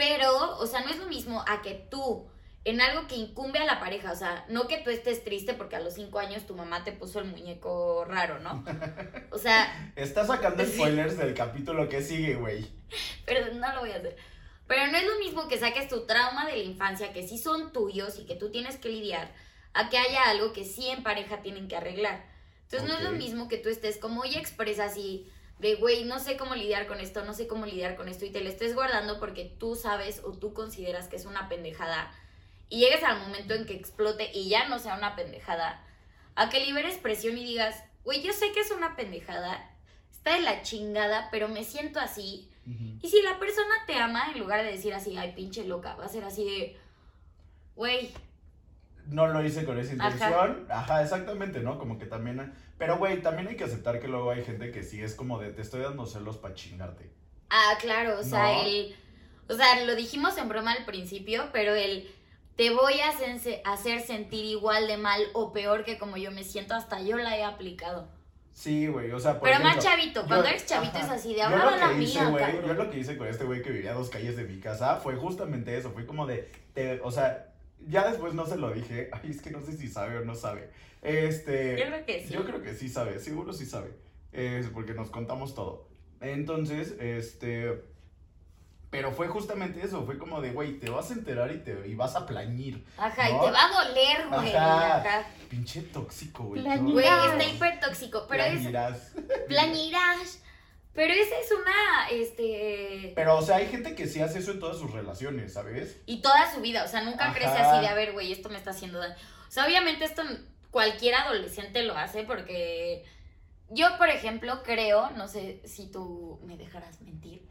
[0.00, 2.26] Pero, o sea, no es lo mismo a que tú,
[2.64, 5.76] en algo que incumbe a la pareja, o sea, no que tú estés triste porque
[5.76, 8.64] a los cinco años tu mamá te puso el muñeco raro, ¿no?
[9.30, 10.72] O sea, Estás sacando Sí.
[10.72, 12.66] spoilers del capítulo que sigue, güey.
[13.26, 14.16] pero no lo voy a hacer.
[14.66, 17.72] Pero no es lo mismo que saques tu trauma de la infancia, que sí son
[17.74, 19.30] tuyos y que tú tienes que lidiar,
[19.74, 22.24] a que haya algo que sí en pareja tienen que arreglar.
[22.62, 26.18] Entonces no es lo mismo que tú estés como y expresas así de, güey, no
[26.18, 28.74] sé cómo lidiar con esto, no sé cómo lidiar con esto y te lo estés
[28.74, 32.10] guardando porque tú sabes o tú consideras que es una pendejada
[32.70, 35.84] y llegues al momento en que explote y ya no sea una pendejada,
[36.34, 39.70] a que liberes presión y digas, güey, yo sé que es una pendejada,
[40.10, 42.46] está de la chingada, pero me siento así.
[43.02, 46.04] Y si la persona te ama, en lugar de decir así, ay, pinche loca, va
[46.04, 46.78] a ser así de,
[47.74, 48.12] güey,
[49.06, 50.66] no lo hice con esa intención.
[50.70, 51.78] Ajá, exactamente, ¿no?
[51.78, 52.52] Como que también.
[52.78, 55.50] Pero, güey, también hay que aceptar que luego hay gente que sí es como de
[55.52, 57.10] te estoy dando celos para chingarte.
[57.50, 58.62] ah, claro, o sea, No.
[58.64, 58.96] el,
[59.48, 62.08] o sea, lo dijimos en broma al principio, pero el,
[62.56, 66.74] te voy a hacer sentir igual de mal o peor que como yo me siento,
[66.74, 68.08] hasta yo la he aplicado.
[68.52, 71.06] Sí, güey, o sea, por Pero más chavito, cuando yo- eres chavito ajá.
[71.06, 72.66] es así de lo la hice, mía, cabrón.
[72.66, 74.96] yo lo que hice con este güey que vivía a dos calles de mi casa
[74.96, 75.90] fue justamente eso.
[75.92, 77.49] Fue como de, te- o sea,
[77.88, 79.10] ya después no se lo dije.
[79.12, 80.70] Ay, es que no sé si sabe o no sabe.
[81.02, 81.78] Este.
[81.78, 82.32] Yo creo que sí.
[82.32, 83.94] Yo creo que sí sabe, seguro sí sabe.
[84.32, 85.88] Es porque nos contamos todo.
[86.20, 87.82] Entonces, este.
[88.90, 91.94] Pero fue justamente eso, fue como de, güey, te vas a enterar y, te, y
[91.94, 92.84] vas a plañir.
[92.98, 94.52] Ajá, y te va a doler, güey.
[94.52, 95.26] Ajá.
[95.48, 96.62] Pinche tóxico, güey.
[96.62, 98.66] Güey, está hiper tóxico, pero es
[99.46, 100.42] Plañirás.
[100.92, 103.12] Pero esa es una, este...
[103.14, 106.00] Pero, o sea, hay gente que sí hace eso en todas sus relaciones, ¿sabes?
[106.06, 107.34] Y toda su vida, o sea, nunca Ajá.
[107.34, 109.14] crece así de, a ver, güey, esto me está haciendo daño.
[109.48, 110.22] O sea, obviamente esto
[110.70, 113.04] cualquier adolescente lo hace porque
[113.68, 117.48] yo, por ejemplo, creo, no sé si tú me dejarás mentir,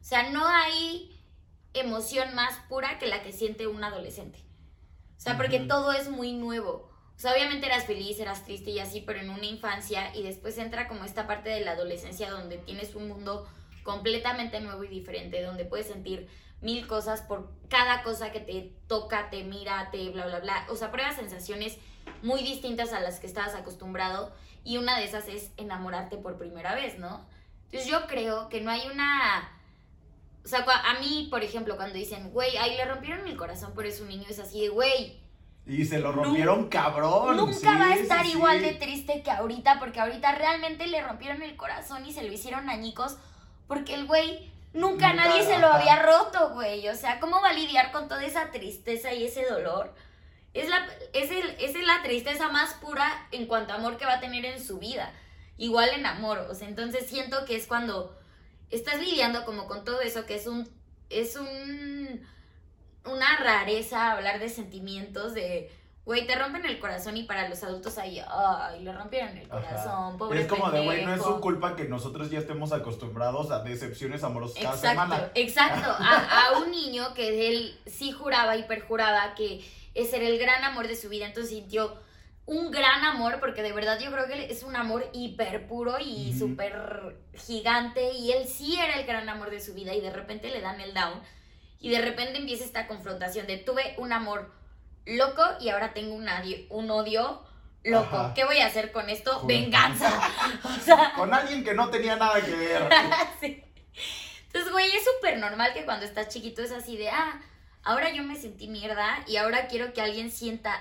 [0.00, 1.12] o sea, no hay
[1.74, 4.38] emoción más pura que la que siente un adolescente.
[5.16, 6.90] O sea, porque todo es muy nuevo.
[7.16, 10.58] O sea, obviamente eras feliz, eras triste y así, pero en una infancia y después
[10.58, 13.48] entra como esta parte de la adolescencia donde tienes un mundo
[13.82, 16.28] completamente nuevo y diferente, donde puedes sentir
[16.60, 20.66] mil cosas por cada cosa que te toca, te mira, te bla, bla, bla.
[20.68, 21.78] O sea, pruebas sensaciones
[22.22, 26.74] muy distintas a las que estabas acostumbrado y una de esas es enamorarte por primera
[26.74, 27.26] vez, ¿no?
[27.66, 29.52] Entonces yo creo que no hay una...
[30.44, 33.86] O sea, a mí, por ejemplo, cuando dicen, güey, ahí le rompieron el corazón por
[33.86, 35.20] eso un niño, es así de, güey,
[35.66, 37.36] Y se lo rompieron cabrón.
[37.36, 38.32] Nunca sí, va a estar sí.
[38.32, 42.32] igual de triste que ahorita, porque ahorita realmente le rompieron el corazón y se lo
[42.32, 43.16] hicieron añicos,
[43.66, 46.88] porque el güey nunca, Nunca, nadie se lo había roto, güey.
[46.88, 49.92] O sea, ¿cómo va a lidiar con toda esa tristeza y ese dolor?
[50.54, 54.14] Es la, es, el, es la tristeza más pura en cuanto a amor que va
[54.14, 55.12] a tener en su vida.
[55.58, 56.38] Igual en amor.
[56.48, 58.16] O sea, entonces siento que es cuando
[58.70, 60.68] estás lidiando como con todo eso, que es un.
[61.10, 61.95] es un.
[63.06, 65.70] Una rareza hablar de sentimientos, de.
[66.04, 69.60] Güey, te rompen el corazón y para los adultos ahí, ay, le rompieron el Ajá.
[69.60, 71.34] corazón, pobre Es como de, güey, no es pendejo".
[71.34, 75.30] su culpa que nosotros ya estemos acostumbrados a decepciones amorosas cada semana.
[75.34, 75.90] Exacto, exacto.
[76.04, 79.64] A, a un niño que él sí juraba y perjuraba que
[79.94, 81.96] ese era el gran amor de su vida, entonces sintió
[82.44, 86.28] un gran amor, porque de verdad yo creo que es un amor hiper puro y
[86.30, 86.38] Ujú.
[86.50, 90.50] súper gigante, y él sí era el gran amor de su vida, y de repente
[90.50, 91.20] le dan el down,
[91.80, 94.52] y de repente empieza esta confrontación de tuve un amor
[95.04, 97.44] loco y ahora tengo un, adio- un odio
[97.84, 98.16] loco.
[98.16, 98.34] Ajá.
[98.34, 99.42] ¿Qué voy a hacer con esto?
[99.46, 100.10] Venganza.
[100.64, 102.88] O sea, Con alguien que no tenía nada que ver.
[103.40, 103.62] Sí.
[104.46, 107.40] Entonces, güey, es súper normal que cuando estás chiquito es así de, ah,
[107.82, 110.74] ahora yo me sentí mierda y ahora quiero que alguien sienta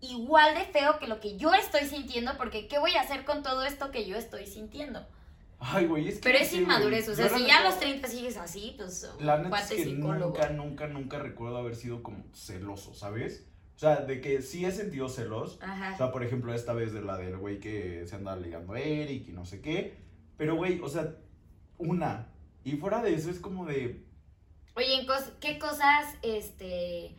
[0.00, 3.42] igual de feo que lo que yo estoy sintiendo porque ¿qué voy a hacer con
[3.42, 5.06] todo esto que yo estoy sintiendo?
[5.66, 6.20] Ay, güey, es que.
[6.24, 6.62] Pero es güey.
[6.62, 9.84] inmadurez, o sea, si ya a los 30 sigues así, pues La neta es que
[9.84, 10.26] psicólogo.
[10.36, 13.46] nunca, nunca, nunca recuerdo haber sido como celoso, ¿sabes?
[13.76, 15.58] O sea, de que sí he sentido celos.
[15.60, 15.96] O Ajá.
[15.96, 19.28] sea, por ejemplo, esta vez de la del güey que se anda ligando a Eric
[19.28, 19.96] y no sé qué.
[20.36, 21.16] Pero, güey, o sea,
[21.78, 22.28] una.
[22.62, 24.04] Y fuera de eso es como de.
[24.76, 27.16] Oye, en cos- ¿qué cosas, este,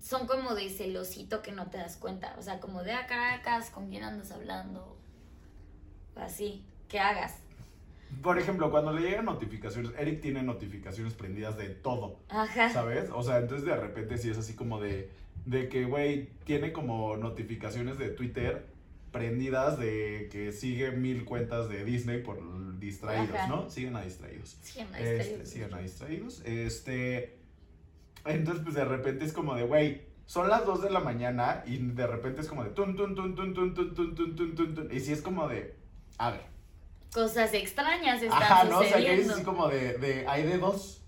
[0.00, 2.34] son como de celosito que no te das cuenta?
[2.38, 4.98] O sea, como de a Caracas, ¿con quién andas hablando?
[6.16, 7.36] O así, ¿qué hagas?
[8.22, 12.18] Por ejemplo, cuando le llegan notificaciones, Eric tiene notificaciones prendidas de todo.
[12.28, 12.70] Ajá.
[12.70, 13.10] ¿Sabes?
[13.12, 15.10] O sea, entonces de repente sí es así como de,
[15.44, 18.66] de que, güey, tiene como notificaciones de Twitter
[19.12, 23.48] prendidas de que sigue mil cuentas de Disney por distraídos, Ajá.
[23.48, 23.70] ¿no?
[23.70, 24.58] Siguen a distraídos.
[24.62, 26.42] Sí, no, está Este, siguen a distraídos.
[26.44, 27.38] Este,
[28.24, 31.78] entonces pues de repente es como de, güey, son las 2 de la mañana y
[31.78, 34.74] de repente es como de tun, tun, tun, tun, tun, tun, tun, tun, tun, tun,
[34.74, 34.88] tun.
[34.92, 35.74] Y sí es como de,
[36.18, 36.57] a ver.
[37.12, 38.78] Cosas extrañas están Ajá, ¿no?
[38.78, 39.34] O sea, que es sucediendo.
[39.34, 41.02] así como de, de, hay de dos.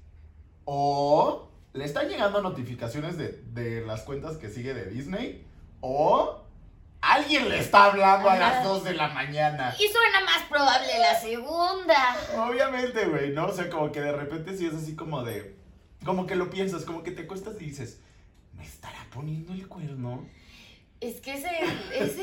[0.65, 5.47] O le están llegando notificaciones de, de las cuentas que sigue de Disney.
[5.81, 6.45] O
[7.01, 9.75] alguien le está hablando a las 2 de la mañana.
[9.79, 12.17] Y suena más probable la segunda.
[12.37, 13.47] Obviamente, güey, ¿no?
[13.47, 15.57] O sea, como que de repente sí es así como de...
[16.05, 18.01] Como que lo piensas, como que te acuestas y dices,
[18.57, 20.27] ¿me estará poniendo el cuerno?
[21.01, 21.49] Es que ese,
[21.95, 22.23] ese,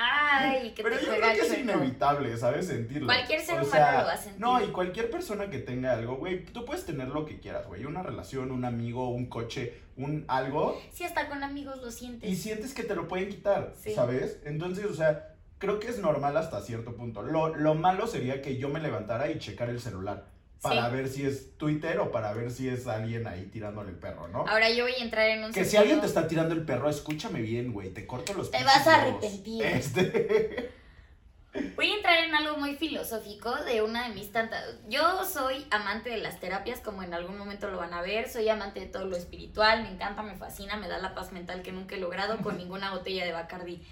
[0.00, 2.68] ay, que Pero te yo creo que es inevitable, ¿sabes?
[2.68, 3.06] Sentirlo.
[3.06, 4.40] Cualquier ser O humano sea, lo va a sentir.
[4.40, 7.84] No, y cualquier persona que tenga algo, güey, tú puedes tener lo que quieras, güey.
[7.86, 10.80] Una relación, un amigo, un coche, un algo.
[10.92, 12.30] Sí, hasta con amigos lo sientes.
[12.30, 13.92] Y sientes que te lo pueden quitar, Sí.
[13.94, 14.38] ¿sabes?
[14.44, 17.22] Entonces, o sea, creo que es normal hasta cierto punto.
[17.22, 20.26] Lo, lo malo sería que yo me levantara y checar el celular.
[20.62, 20.96] Para Sí.
[20.96, 24.40] ver si es Twitter o para ver si es alguien ahí tirándole el perro, ¿no?
[24.48, 26.90] Ahora yo voy a entrar en un Que si alguien te está tirando el perro,
[26.90, 27.90] escúchame bien, güey.
[27.90, 29.64] Te corto los Te vas a arrepentir.
[29.64, 30.70] Este.
[31.76, 34.62] Voy a entrar en algo muy filosófico de una de mis tantas.
[34.88, 38.28] Yo soy amante de las terapias, como en algún momento lo van a ver.
[38.28, 39.82] Soy amante de todo lo espiritual.
[39.82, 42.90] Me encanta, me fascina, me da la paz mental que nunca he logrado con ninguna
[42.92, 43.82] botella de Bacardi.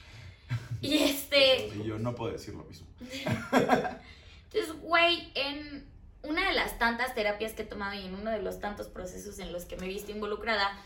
[0.83, 1.69] Y este.
[1.69, 2.87] Y yo no puedo decir lo mismo.
[3.01, 5.87] Entonces, güey, en
[6.23, 9.39] una de las tantas terapias que he tomado y en uno de los tantos procesos
[9.39, 10.79] en los que me he visto involucrada,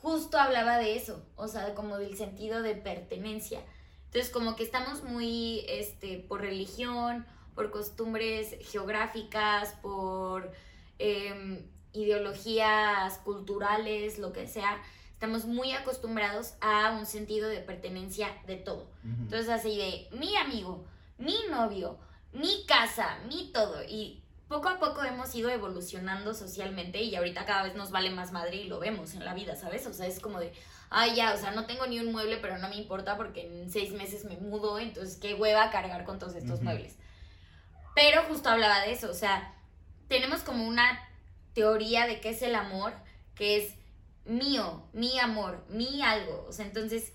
[0.00, 3.60] justo hablaba de eso, o sea, como del sentido de pertenencia.
[4.06, 10.50] Entonces, como que estamos muy, este, por religión, por costumbres geográficas, por
[10.98, 14.80] em, ideologías culturales, lo que sea,
[15.12, 18.84] estamos muy acostumbrados a un sentido de pertenencia de todo.
[19.04, 19.22] Ujú.
[19.24, 20.86] Entonces así de mi amigo,
[21.18, 21.98] mi novio,
[22.32, 23.82] mi casa, mi todo.
[23.84, 24.23] Y
[24.54, 28.54] poco a poco hemos ido evolucionando socialmente y ahorita cada vez nos vale más madre
[28.54, 29.84] y lo vemos en la vida, ¿sabes?
[29.88, 30.52] O sea, es como de,
[30.90, 33.68] ay ya, o sea, no tengo ni un mueble, pero no me importa porque en
[33.68, 36.94] seis meses me mudo, entonces qué hueva cargar con todos estos muebles.
[37.96, 39.52] Pero justo hablaba de eso, o sea,
[40.06, 41.00] tenemos como una
[41.52, 42.94] teoría de qué es el amor,
[43.34, 43.74] que es
[44.24, 46.46] mío, mi amor, mi algo.
[46.48, 47.12] O sea, entonces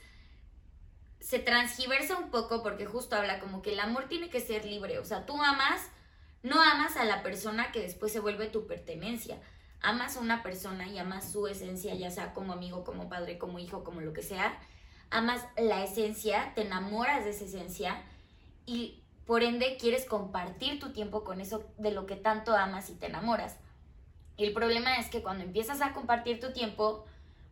[1.21, 4.99] se transgiversa un poco porque justo habla como que el amor tiene que ser libre.
[4.99, 5.87] O sea, tú amas,
[6.43, 9.37] no amas a la persona que después se vuelve tu pertenencia.
[9.81, 13.59] Amas a una persona y amas su esencia, ya sea como amigo, como padre, como
[13.59, 14.57] hijo, como lo que sea.
[15.09, 18.01] Amas la esencia, te enamoras de esa esencia
[18.65, 22.95] y por ende quieres compartir tu tiempo con eso de lo que tanto amas y
[22.95, 23.57] te enamoras.
[24.37, 27.05] El problema es que cuando empiezas a compartir tu tiempo,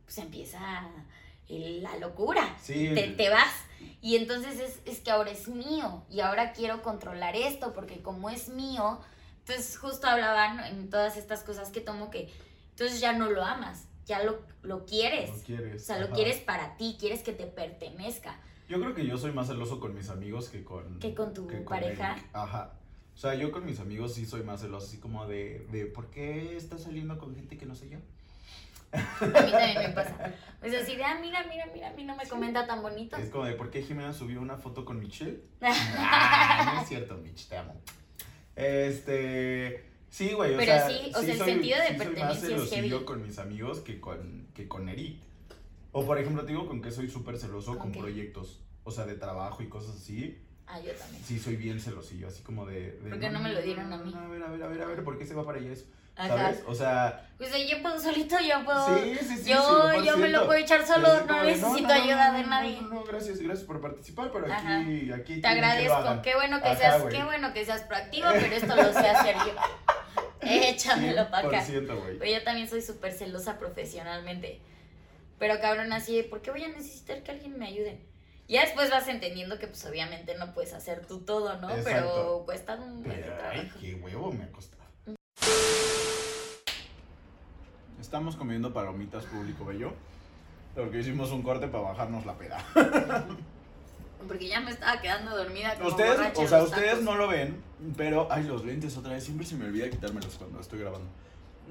[0.05, 1.03] pues empieza el-
[1.49, 2.57] la locura.
[2.61, 2.91] Sí.
[2.93, 3.53] Te, te vas.
[4.01, 8.29] Y entonces es, es que ahora es mío y ahora quiero controlar esto porque como
[8.29, 8.99] es mío,
[9.39, 12.29] entonces justo hablaban en todas estas cosas que tomo que
[12.71, 15.31] entonces ya no lo amas, ya lo, lo quieres.
[15.31, 15.81] No quieres.
[15.81, 18.39] O sea, lo quieres para ti, quieres que te pertenezca.
[18.69, 20.99] Yo creo que yo soy más celoso con mis amigos que con...
[20.99, 22.17] Que con tu pareja.
[22.33, 22.73] Ajá.
[23.15, 26.11] O sea, yo con mis amigos sí soy más celoso, así como de, de ¿por
[26.11, 27.97] qué estás saliendo con gente que no sé yo?
[28.93, 30.33] A mí también me pasa.
[30.59, 33.15] Pues así de, ah, mira, mira, mira, a mí no me comenta tan bonito.
[33.17, 35.41] Es como de, ¿por qué Jimena subió una foto con Michelle?
[35.61, 37.75] Ah, no es cierto, Mitch, te amo.
[38.55, 39.85] Este...
[40.09, 40.89] Sí, güey, o Pero sea...
[40.89, 43.05] sí, o sea, el sentido de sí soy más pertenencia es celosillo heavy.
[43.05, 45.17] con mis amigos que con, que con Eric.
[45.91, 47.97] O, por ejemplo, te digo con que soy súper celoso con Ok.
[47.97, 48.61] proyectos.
[48.83, 50.41] O sea, de trabajo y cosas así.
[50.65, 51.23] Ah, yo también.
[51.23, 52.91] Sí, soy bien celosillo, así como de...
[52.93, 54.13] de ¿Por qué no me lo dieron a mí?
[54.15, 55.85] A ver, a ver, a ver, a ver, ¿por qué se va para allá eso?
[56.17, 56.37] Ajá.
[56.37, 56.63] ¿Sabes?
[56.65, 57.23] O sea...
[57.37, 58.97] Pues yo puedo solito, yo puedo.
[58.97, 59.49] Sí, sí, sí.
[59.51, 60.45] yo, yo me lo 100%.
[60.47, 62.81] puedo echar solo, no necesito no, no, ayuda de nadie.
[62.81, 66.77] No, no, gracias, gracias por participar, pero aquí, aquí Te agradezco, qué bueno que Ajá,
[66.79, 69.53] seas, qué bueno que seas proactivo, pero esto lo sé hacer yo.
[70.41, 71.65] Échamelo para acá.
[71.65, 72.17] 100%, güey.
[72.17, 74.59] Pero yo también soy súper celosa profesionalmente.
[75.37, 77.99] Pero cabrón, así, ¿por qué voy a necesitar que alguien me ayude?
[78.47, 81.69] Ya después vas entendiendo que pues obviamente no puedes hacer tú todo, ¿no?
[81.83, 83.79] Pero cuesta un buen Pero, ay, trabajo.
[83.79, 84.83] qué huevo me ha costado.
[87.99, 89.93] Estamos comiendo palomitas público bello.
[90.75, 92.63] Porque hicimos un corte para bajarnos la peda.
[94.27, 97.61] Porque ya me estaba quedando dormida como Ustedes, o sea, ustedes no lo ven,
[97.95, 98.27] pero.
[98.29, 99.23] Ay, los lentes otra vez.
[99.23, 101.07] Siempre se me olvida quitármelos cuando estoy grabando.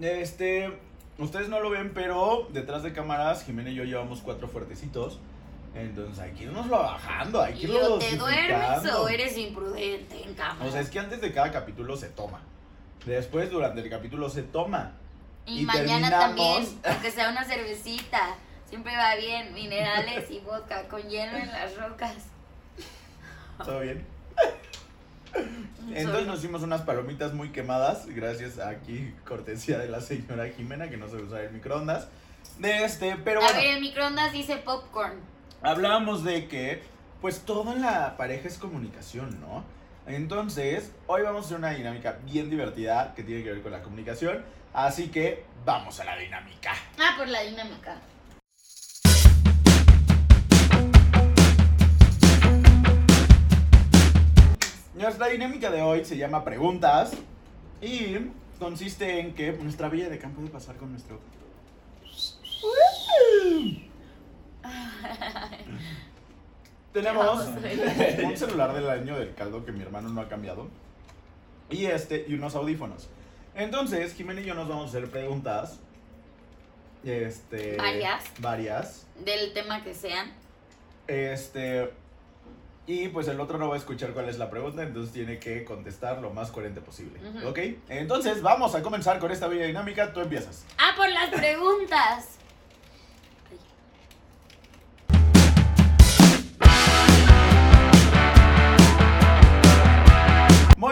[0.00, 0.72] Este.
[1.18, 5.18] Ustedes no lo ven, pero detrás de cámaras, Jimena y yo llevamos cuatro fuertecitos.
[5.74, 10.64] Entonces hay que irnoslo bajando, hay que irlo te duermes o eres imprudente en cama.
[10.64, 12.40] O sea, es que antes de cada capítulo se toma.
[13.04, 14.92] Después, durante el capítulo, se toma.
[15.46, 18.34] Y, y mañana terminamos- también, aunque sea una cervecita.
[18.68, 22.14] Siempre va bien, minerales y vodka con hielo en las rocas.
[23.64, 24.04] ¿Todo bien?
[25.94, 30.88] Entonces nos hicimos unas palomitas muy quemadas, gracias a aquí, cortesía de la señora Jimena,
[30.90, 32.08] que no sabe usar el microondas.
[32.58, 35.20] De este, pero A bueno, ver, el microondas dice popcorn.
[35.62, 36.82] hablábamos de que,
[37.20, 39.62] pues todo en la pareja es comunicación, ¿no?
[40.06, 43.82] Entonces, hoy vamos a hacer una dinámica bien divertida que tiene que ver con la
[43.82, 44.44] comunicación.
[44.76, 46.74] Así que, vamos a la dinámica.
[46.98, 47.96] Ah, por la dinámica.
[54.94, 57.12] Nuestra dinámica de hoy se llama preguntas
[57.80, 58.16] y
[58.58, 61.20] consiste en que nuestra villa de campo puede pasar con nuestro...
[66.92, 67.48] Tenemos
[68.22, 70.68] un celular del año del caldo que mi hermano no ha cambiado
[71.70, 73.08] y este y unos audífonos.
[73.56, 75.78] Entonces, Jimena y yo nos vamos a hacer preguntas.
[77.04, 78.24] Este, Varias.
[78.38, 79.06] Varias.
[79.24, 80.32] Del tema que sean.
[81.08, 81.90] Este.
[82.86, 85.64] Y pues el otro no va a escuchar cuál es la pregunta, entonces tiene que
[85.64, 87.18] contestar lo más coherente posible.
[87.28, 87.48] Ujú.
[87.48, 87.58] ¿Ok?
[87.88, 90.12] Entonces vamos a comenzar con esta bella dinámica.
[90.12, 90.64] Tú empiezas.
[90.78, 92.36] Ah, por las preguntas.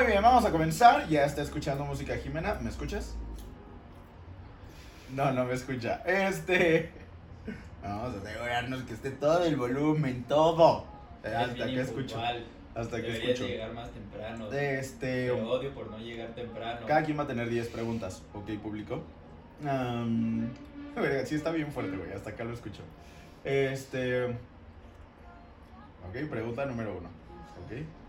[0.04, 1.08] Muy bien, vamos a comenzar.
[1.08, 2.58] Ya está escuchando música Jimena.
[2.60, 3.16] ¿Me escuchas?
[5.14, 6.02] No, no me escucha.
[6.04, 6.90] Este.
[7.82, 10.84] Vamos a asegurarnos que esté todo el volumen, todo.
[11.22, 12.20] Eres Hasta que escucho.
[12.74, 13.46] Hasta que escucho.
[13.46, 14.52] llegar más temprano.
[14.52, 15.28] Este.
[15.28, 16.86] Te odio por no llegar temprano.
[16.86, 19.02] Cada quien va a tener 10 preguntas, ¿ok, público?
[19.62, 22.82] Verga, sí está bien fuerte, güey, hasta acá lo escucho.
[23.42, 24.26] Este...
[24.26, 27.08] Ok, pregunta número uno.
[27.64, 28.03] Ok.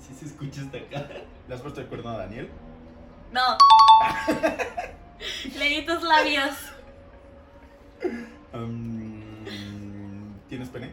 [0.06, 1.08] Sí se escucha hasta acá.
[1.48, 2.50] ¿Le has puesto el cuerno a Daniel?
[3.32, 3.56] No.
[5.58, 6.56] Leí tus labios.
[10.48, 10.92] ¿Tienes pene?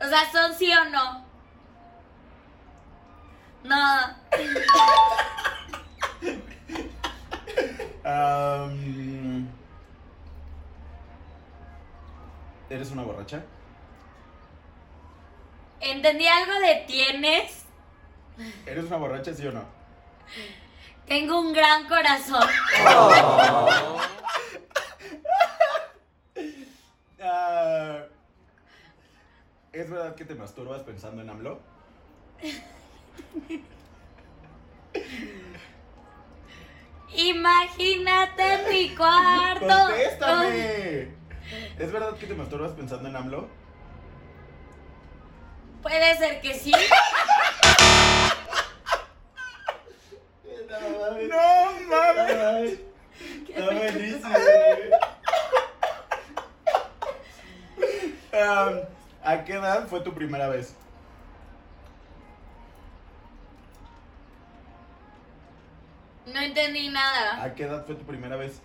[0.00, 1.24] O sea, ¿son sí o no?
[3.64, 4.22] No.
[8.04, 9.46] Am,
[12.68, 13.44] ¿Eres una borracha?
[15.82, 17.64] Entendí algo de tienes.
[18.66, 19.64] ¿Eres una borracha, sí o no?
[21.06, 22.48] Tengo un gran corazón.
[27.24, 27.98] Ah,
[29.72, 31.60] ¿Es verdad que te masturbas pensando en AMLO?
[37.14, 39.66] Imagínate en mi cuarto.
[39.66, 41.08] ¡Contéstame!
[41.78, 43.48] ¿Es verdad que te masturbas pensando en AMLO?
[45.82, 46.72] Puede ser que sí.
[51.28, 52.78] ¡No mames!
[53.48, 54.92] Está buenísimo, güey.
[58.42, 58.80] Am,
[59.24, 60.74] ¿A qué edad fue tu primera vez?
[66.26, 67.42] No entendí nada.
[67.42, 68.60] ¿A qué edad fue tu primera vez?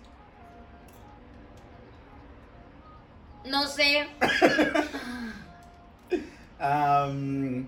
[3.44, 4.08] No sé.
[6.58, 7.66] Am,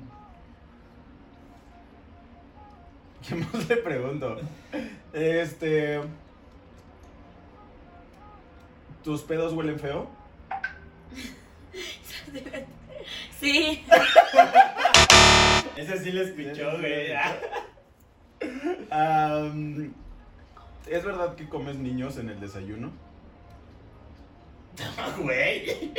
[3.27, 4.41] ¿Qué más le pregunto?
[5.13, 6.01] Este.
[9.05, 10.11] ¿Tus pedos huelen feo?
[13.39, 13.85] Sí.
[15.77, 17.13] Ese sí lo escuchó, güey.
[18.91, 19.95] Am,
[20.87, 22.91] ¿Es verdad que comes niños en el desayuno?
[25.19, 25.93] Güey.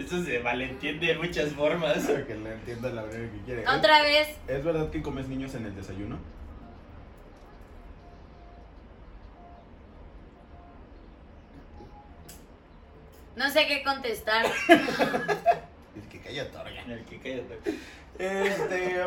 [0.00, 1.98] Eso se malentiende de muchas formas.
[2.06, 3.68] Para que le entienda la manera que quiere.
[3.68, 4.28] Otra vez.
[4.48, 6.18] ¿Es verdad que comes niños en el desayuno?
[13.36, 14.46] No sé qué contestar.
[15.96, 16.82] Es que calla torga.
[16.82, 17.58] El que cállate.
[18.18, 19.06] Este.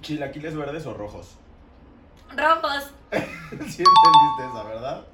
[0.00, 1.36] ¿Chilaquiles verdes o rojos?
[2.36, 2.92] Rojos.
[3.10, 5.06] sí entendiste esa, ¿verdad?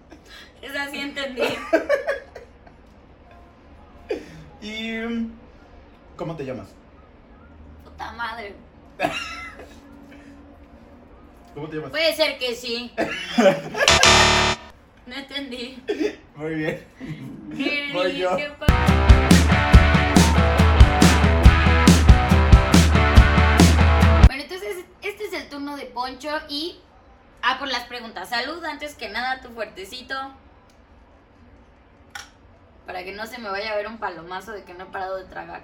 [0.61, 1.43] Esa sí entendí.
[4.63, 5.33] ¿Y mm,
[6.17, 6.69] cómo te llamas?
[7.85, 8.55] Puta madre.
[11.55, 11.91] ¿Cómo te llamas?
[11.91, 12.93] Puede ser que sí.
[15.07, 15.83] No entendí.
[16.37, 16.85] Muy bien.
[17.57, 18.37] ¿Qué, Voy yo.
[18.37, 18.53] qué
[24.27, 26.79] Bueno, entonces este es el turno de Poncho y
[27.43, 28.29] ah por las preguntas.
[28.29, 30.15] Salud antes que nada, tu fuertecito.
[32.91, 35.17] Para que no se me vaya a ver un palomazo de que no he parado
[35.17, 35.63] de tragar.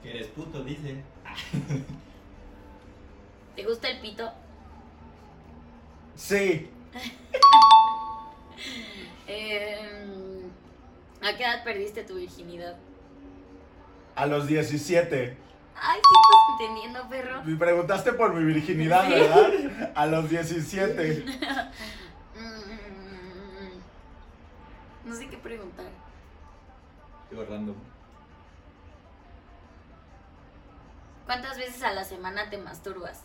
[0.00, 1.02] Que eres puto, dice.
[3.56, 4.32] ¿Te gusta el pito?
[6.14, 6.70] Sí.
[9.28, 9.76] Eh,
[11.20, 12.76] ¿A qué edad perdiste tu virginidad?
[14.14, 15.36] A los 17.
[15.74, 17.42] Ay, sí estás entendiendo, perro.
[17.42, 19.08] Me preguntaste por mi virginidad.
[19.08, 19.90] ¿verdad?
[19.96, 21.24] A los 17.
[25.06, 25.86] No sé qué preguntar.
[27.30, 27.76] Digo random.
[31.24, 33.22] ¿Cuántas veces a la semana te masturbas?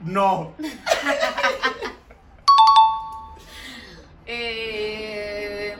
[0.00, 0.54] No.
[4.30, 5.74] Eh,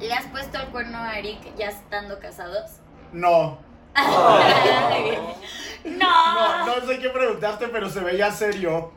[0.00, 2.80] ¿Le has puesto el cuerno a Eric ya estando casados?
[3.12, 3.58] No.
[5.84, 6.66] no.
[6.66, 8.92] No, no sé qué preguntaste, pero se veía serio.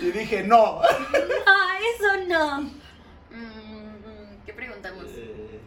[0.00, 0.80] Y dije, no.
[0.80, 1.58] No,
[1.94, 2.60] eso no.
[3.30, 5.04] Mm, ¿Qué preguntamos?
[5.08, 5.60] Eh...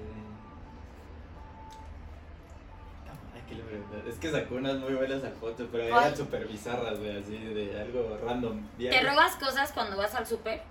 [3.35, 4.09] Ay, ¿qué le pregunté?
[4.09, 6.03] Es que sacó unas muy buenas al foto, pero ¿Cuál?
[6.05, 8.67] eran súper bizarras, güey, así de algo random.
[8.77, 9.09] ¿Te diario.
[9.11, 10.61] robas cosas cuando vas al súper?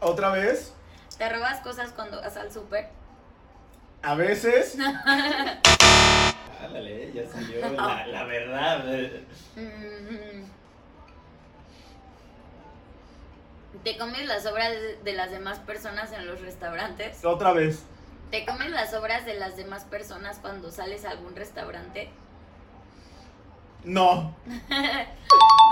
[0.00, 0.72] ¿Otra vez?
[1.18, 2.88] ¿Te robas cosas cuando vas al súper?
[4.02, 4.76] A veces.
[6.72, 8.94] Ándale, ya salió la, la verdad.
[8.94, 9.24] eh.
[13.84, 14.72] ¿Te comes las obras
[15.04, 17.24] de- las demás personas en los restaurantes?
[17.24, 17.84] Otra vez.
[18.30, 22.08] ¿Te comes las obras de las demás personas cuando sales a algún restaurante?
[23.84, 24.34] No.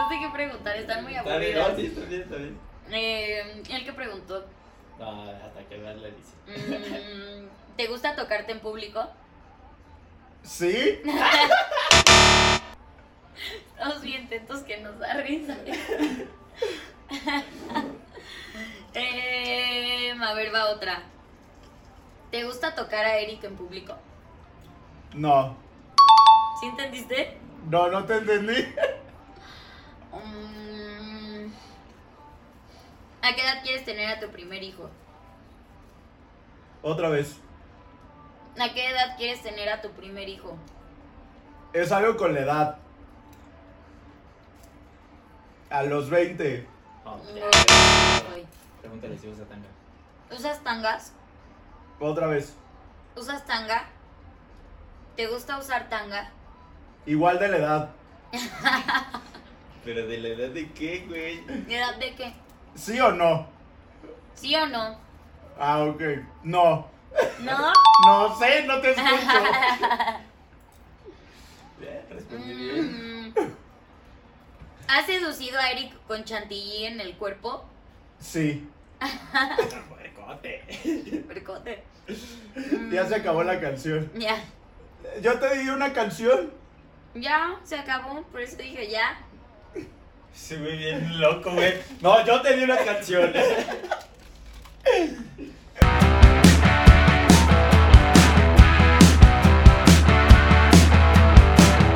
[0.01, 2.59] No sé qué preguntar, están muy Está bien, sí, está bien, está bien.
[2.91, 4.47] Eh, el que preguntó,
[4.99, 7.45] No, hasta que veas la edición.
[7.45, 9.07] mm, ¿te gusta tocarte en público?
[10.43, 11.01] ¿Sí?
[13.75, 15.57] Estamos bien atentos que nos da risa.
[18.93, 21.03] Eh, a ver, va otra.
[22.31, 23.97] ¿Te gusta tocar a Eric en público?
[25.15, 25.57] No.
[26.61, 27.39] ¿Sí entendiste?
[27.69, 28.67] No, no te entendí.
[30.13, 31.53] Mm,
[33.23, 34.91] ¿A qué edad quieres tener a tu primer hijo?
[36.83, 37.41] Otra vez.
[38.59, 40.57] ¿A qué edad quieres tener a tu primer hijo?
[41.73, 42.79] Es algo con la edad.
[45.71, 46.67] A los 20.
[47.05, 47.17] No,
[48.35, 48.47] Ay.
[48.81, 49.69] Pregúntale si usa tanga.
[50.31, 51.13] ¿Usas tangas?
[52.01, 52.55] Otra vez.
[53.17, 53.85] ¿Usas tanga?
[55.17, 56.31] ¿Te gusta usar tanga?
[57.07, 57.91] Igual de la edad.
[59.85, 61.41] Pero de la edad de qué, güey.
[61.45, 62.33] ¿De edad de qué?
[62.75, 63.47] ¿Sí o no?
[64.35, 64.97] ¿Sí o no?
[65.59, 66.03] Ah, ok.
[66.43, 66.87] No.
[67.41, 67.73] ¿No?
[68.07, 69.09] No sé, no te escucho.
[71.83, 73.29] Eh, Respondí bien.
[73.31, 73.35] Mm.
[74.87, 77.65] ¿Has seducido a Eric con chantilly en el cuerpo?
[78.19, 78.69] Sí.
[79.89, 81.25] Puercote.
[81.27, 81.83] Percote.
[82.91, 84.13] Ya se acabó la canción.
[84.15, 84.45] Ya.
[85.23, 86.53] Yo te di una canción.
[87.15, 88.21] Ya, se acabó.
[88.25, 89.19] Por eso dije ya.
[90.35, 91.81] Se ve bien loco, güey.
[92.03, 93.33] No, yo te di una canción.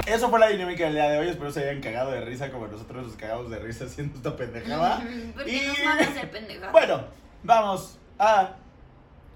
[0.06, 1.28] Eso fue la dinámica del día de hoy.
[1.28, 4.98] Espero se hayan cagado de risa como nosotros nos cagamos de risa haciendo esta pendejada.
[5.34, 6.70] Porque Y- nos hacer.
[6.72, 7.04] Bueno,
[7.42, 8.54] vamos a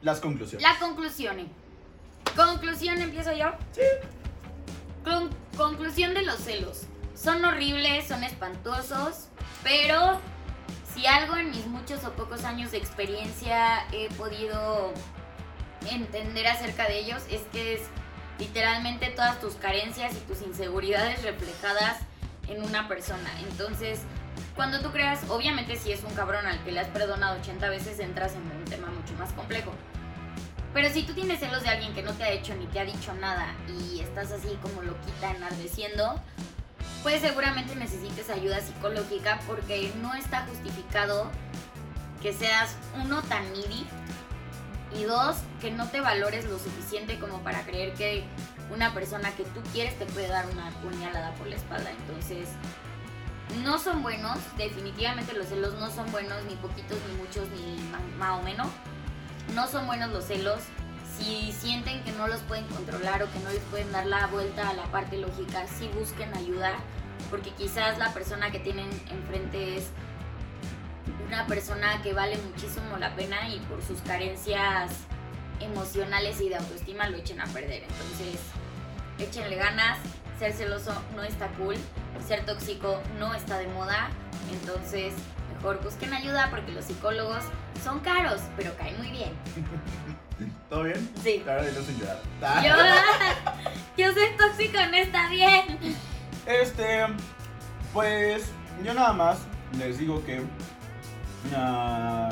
[0.03, 0.63] las conclusiones.
[0.63, 1.49] La conclusión.
[2.37, 3.53] Conclusión, empiezo yo.
[3.73, 3.81] Sí.
[5.57, 6.83] conclusión de los celos.
[7.15, 9.29] Son horribles, son espantosos,
[9.65, 10.21] pero
[10.95, 14.93] si algo en mis muchos o pocos años de experiencia he podido
[15.91, 17.81] entender acerca de ellos es que es
[18.39, 21.99] literalmente todas tus carencias y tus inseguridades reflejadas
[22.49, 23.31] en una persona.
[23.51, 24.01] Entonces,
[24.55, 27.99] cuando tú creas, obviamente si es un cabrón al que le has perdonado 80 veces,
[27.99, 29.73] entras en un tema mucho más complejo.
[30.75, 32.85] Pero si tú tienes celos de alguien que no te ha hecho ni te ha
[32.85, 36.21] dicho nada y estás así como loquita, enardeciendo,
[37.03, 41.31] pues seguramente necesites ayuda psicológica porque no está justificado
[42.21, 43.87] que seas uno tan needy
[44.97, 48.25] Y dos, que no te valores lo suficiente como para creer que
[48.71, 51.91] una persona que tú quieres te puede dar una puñalada por la espalda.
[51.91, 52.49] Entonces,
[53.63, 57.77] no son buenos, definitivamente los celos no son buenos, ni poquitos, ni muchos, ni
[58.19, 58.69] más o menos.
[59.55, 60.61] No son buenos los celos.
[61.19, 64.69] Si sienten que no los pueden controlar o que no les pueden dar la vuelta
[64.69, 66.75] a la parte lógica, sí busquen ayuda,
[67.31, 69.89] porque quizás la persona que tienen enfrente es
[71.27, 74.93] una persona que vale muchísimo la pena y por sus carencias
[75.61, 77.83] emocionales y de autoestima lo echen a perder.
[77.83, 78.41] Entonces,
[79.19, 79.99] échenle ganas,
[80.39, 81.77] ser celoso no está cool,
[82.27, 84.11] ser tóxico no está de moda,
[84.53, 85.15] entonces
[85.55, 87.45] mejor busquen ayuda porque los psicólogos
[87.83, 89.33] son caros, pero caen muy bien.
[90.69, 91.11] ¿Todo bien?
[91.23, 91.41] Sí.
[91.43, 92.23] Claro, y no sin llorar.
[93.97, 95.97] Yo, yo soy tóxico, no está bien.
[96.47, 97.07] Este,
[97.93, 98.45] pues
[98.85, 99.39] yo nada más
[99.77, 100.43] les digo que
[101.55, 102.31] ah,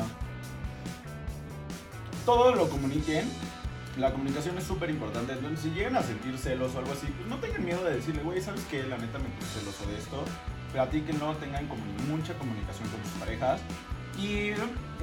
[2.25, 3.29] todo lo comuniquen.
[3.97, 5.33] La comunicación es súper importante.
[5.33, 8.21] Entonces, si llegan a sentir celos o algo así, pues no tengan miedo de decirle,
[8.21, 8.83] güey, ¿sabes qué?
[8.83, 10.23] La neta me puse celoso de esto.
[10.71, 11.67] Platíquenlo, tengan
[12.07, 13.61] mucha comunicación con sus parejas.
[14.19, 14.51] Y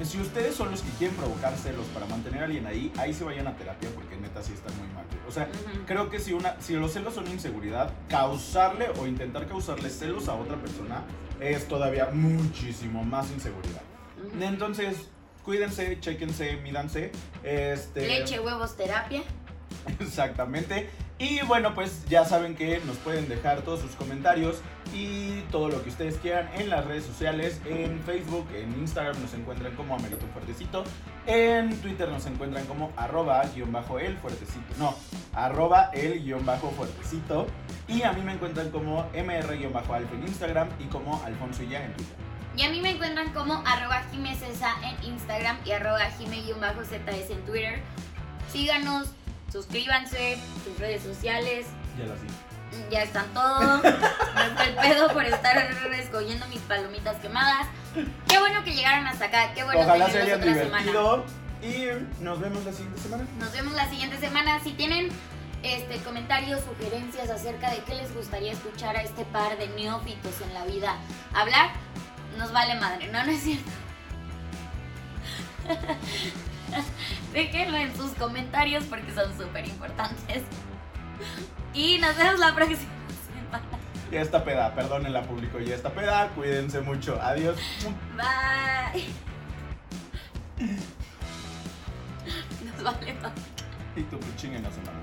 [0.03, 3.23] si ustedes son los que quieren provocar celos para mantener a alguien ahí, ahí se
[3.23, 5.05] vayan a terapia porque neta sí están muy mal.
[5.27, 5.47] O sea,
[5.85, 10.35] creo que si, una, si los celos son inseguridad, causarle o intentar causarle celos a
[10.35, 11.03] otra persona
[11.39, 13.81] es todavía muchísimo más inseguridad.
[14.39, 15.09] Entonces,
[15.43, 17.11] cuídense, chequense, mídanse.
[17.43, 19.23] Este, Leche, huevos, terapia.
[19.99, 20.89] Exactamente.
[21.17, 24.57] Y bueno, pues ya saben que nos pueden dejar todos sus comentarios
[24.93, 27.61] y todo lo que ustedes quieran en las redes sociales.
[27.65, 30.83] En Facebook, en Instagram nos encuentran como Amerito Fuertecito.
[31.25, 34.73] En Twitter nos encuentran como arroba guion bajo el fuertecito.
[34.77, 34.93] No,
[35.33, 37.47] arroba el guion bajo fuertecito.
[37.87, 41.63] Y a mí me encuentran como mr guion bajo alfa en Instagram y como Alfonso
[41.63, 42.24] ya en Twitter.
[42.57, 47.81] Y a mí me encuentran como arroba en Instagram y arroba jime-zs en Twitter.
[48.51, 49.09] Síganos,
[49.51, 52.19] suscríbanse, sus redes sociales, Ya las
[52.89, 53.83] ya están todos.
[53.83, 55.57] Me fue el pedo por estar
[55.93, 57.67] escogiendo mis palomitas quemadas.
[58.27, 60.83] Qué bueno que llegaron hasta acá, qué bueno Ojalá se tenerlos hayan otra semana.
[60.83, 61.25] divertido.
[61.61, 63.25] Y nos vemos la siguiente semana.
[63.39, 64.59] Nos vemos la siguiente semana.
[64.63, 65.09] Si tienen
[65.63, 70.53] este, comentarios, sugerencias acerca de qué les gustaría escuchar a este par de neófitos en
[70.53, 70.95] la vida
[71.33, 71.71] hablar,
[72.37, 73.23] nos vale madre, ¿no?
[73.23, 73.71] No es cierto.
[77.33, 80.43] Déjenlo en sus comentarios porque son súper importantes.
[81.73, 83.65] Y nos vemos la próxima semana.
[84.11, 87.57] Ya está peda, perdónenla público, ya está peda, cuídense mucho, adiós.
[88.15, 89.05] Bye.
[92.65, 93.41] Nos vale madre.
[93.95, 94.99] Y tu puchín en la semana.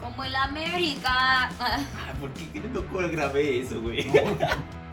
[0.00, 1.50] Como el América.
[1.58, 1.78] Ah,
[2.20, 4.04] ¿por qué no grabé eso, güey?
[4.04, 4.12] No,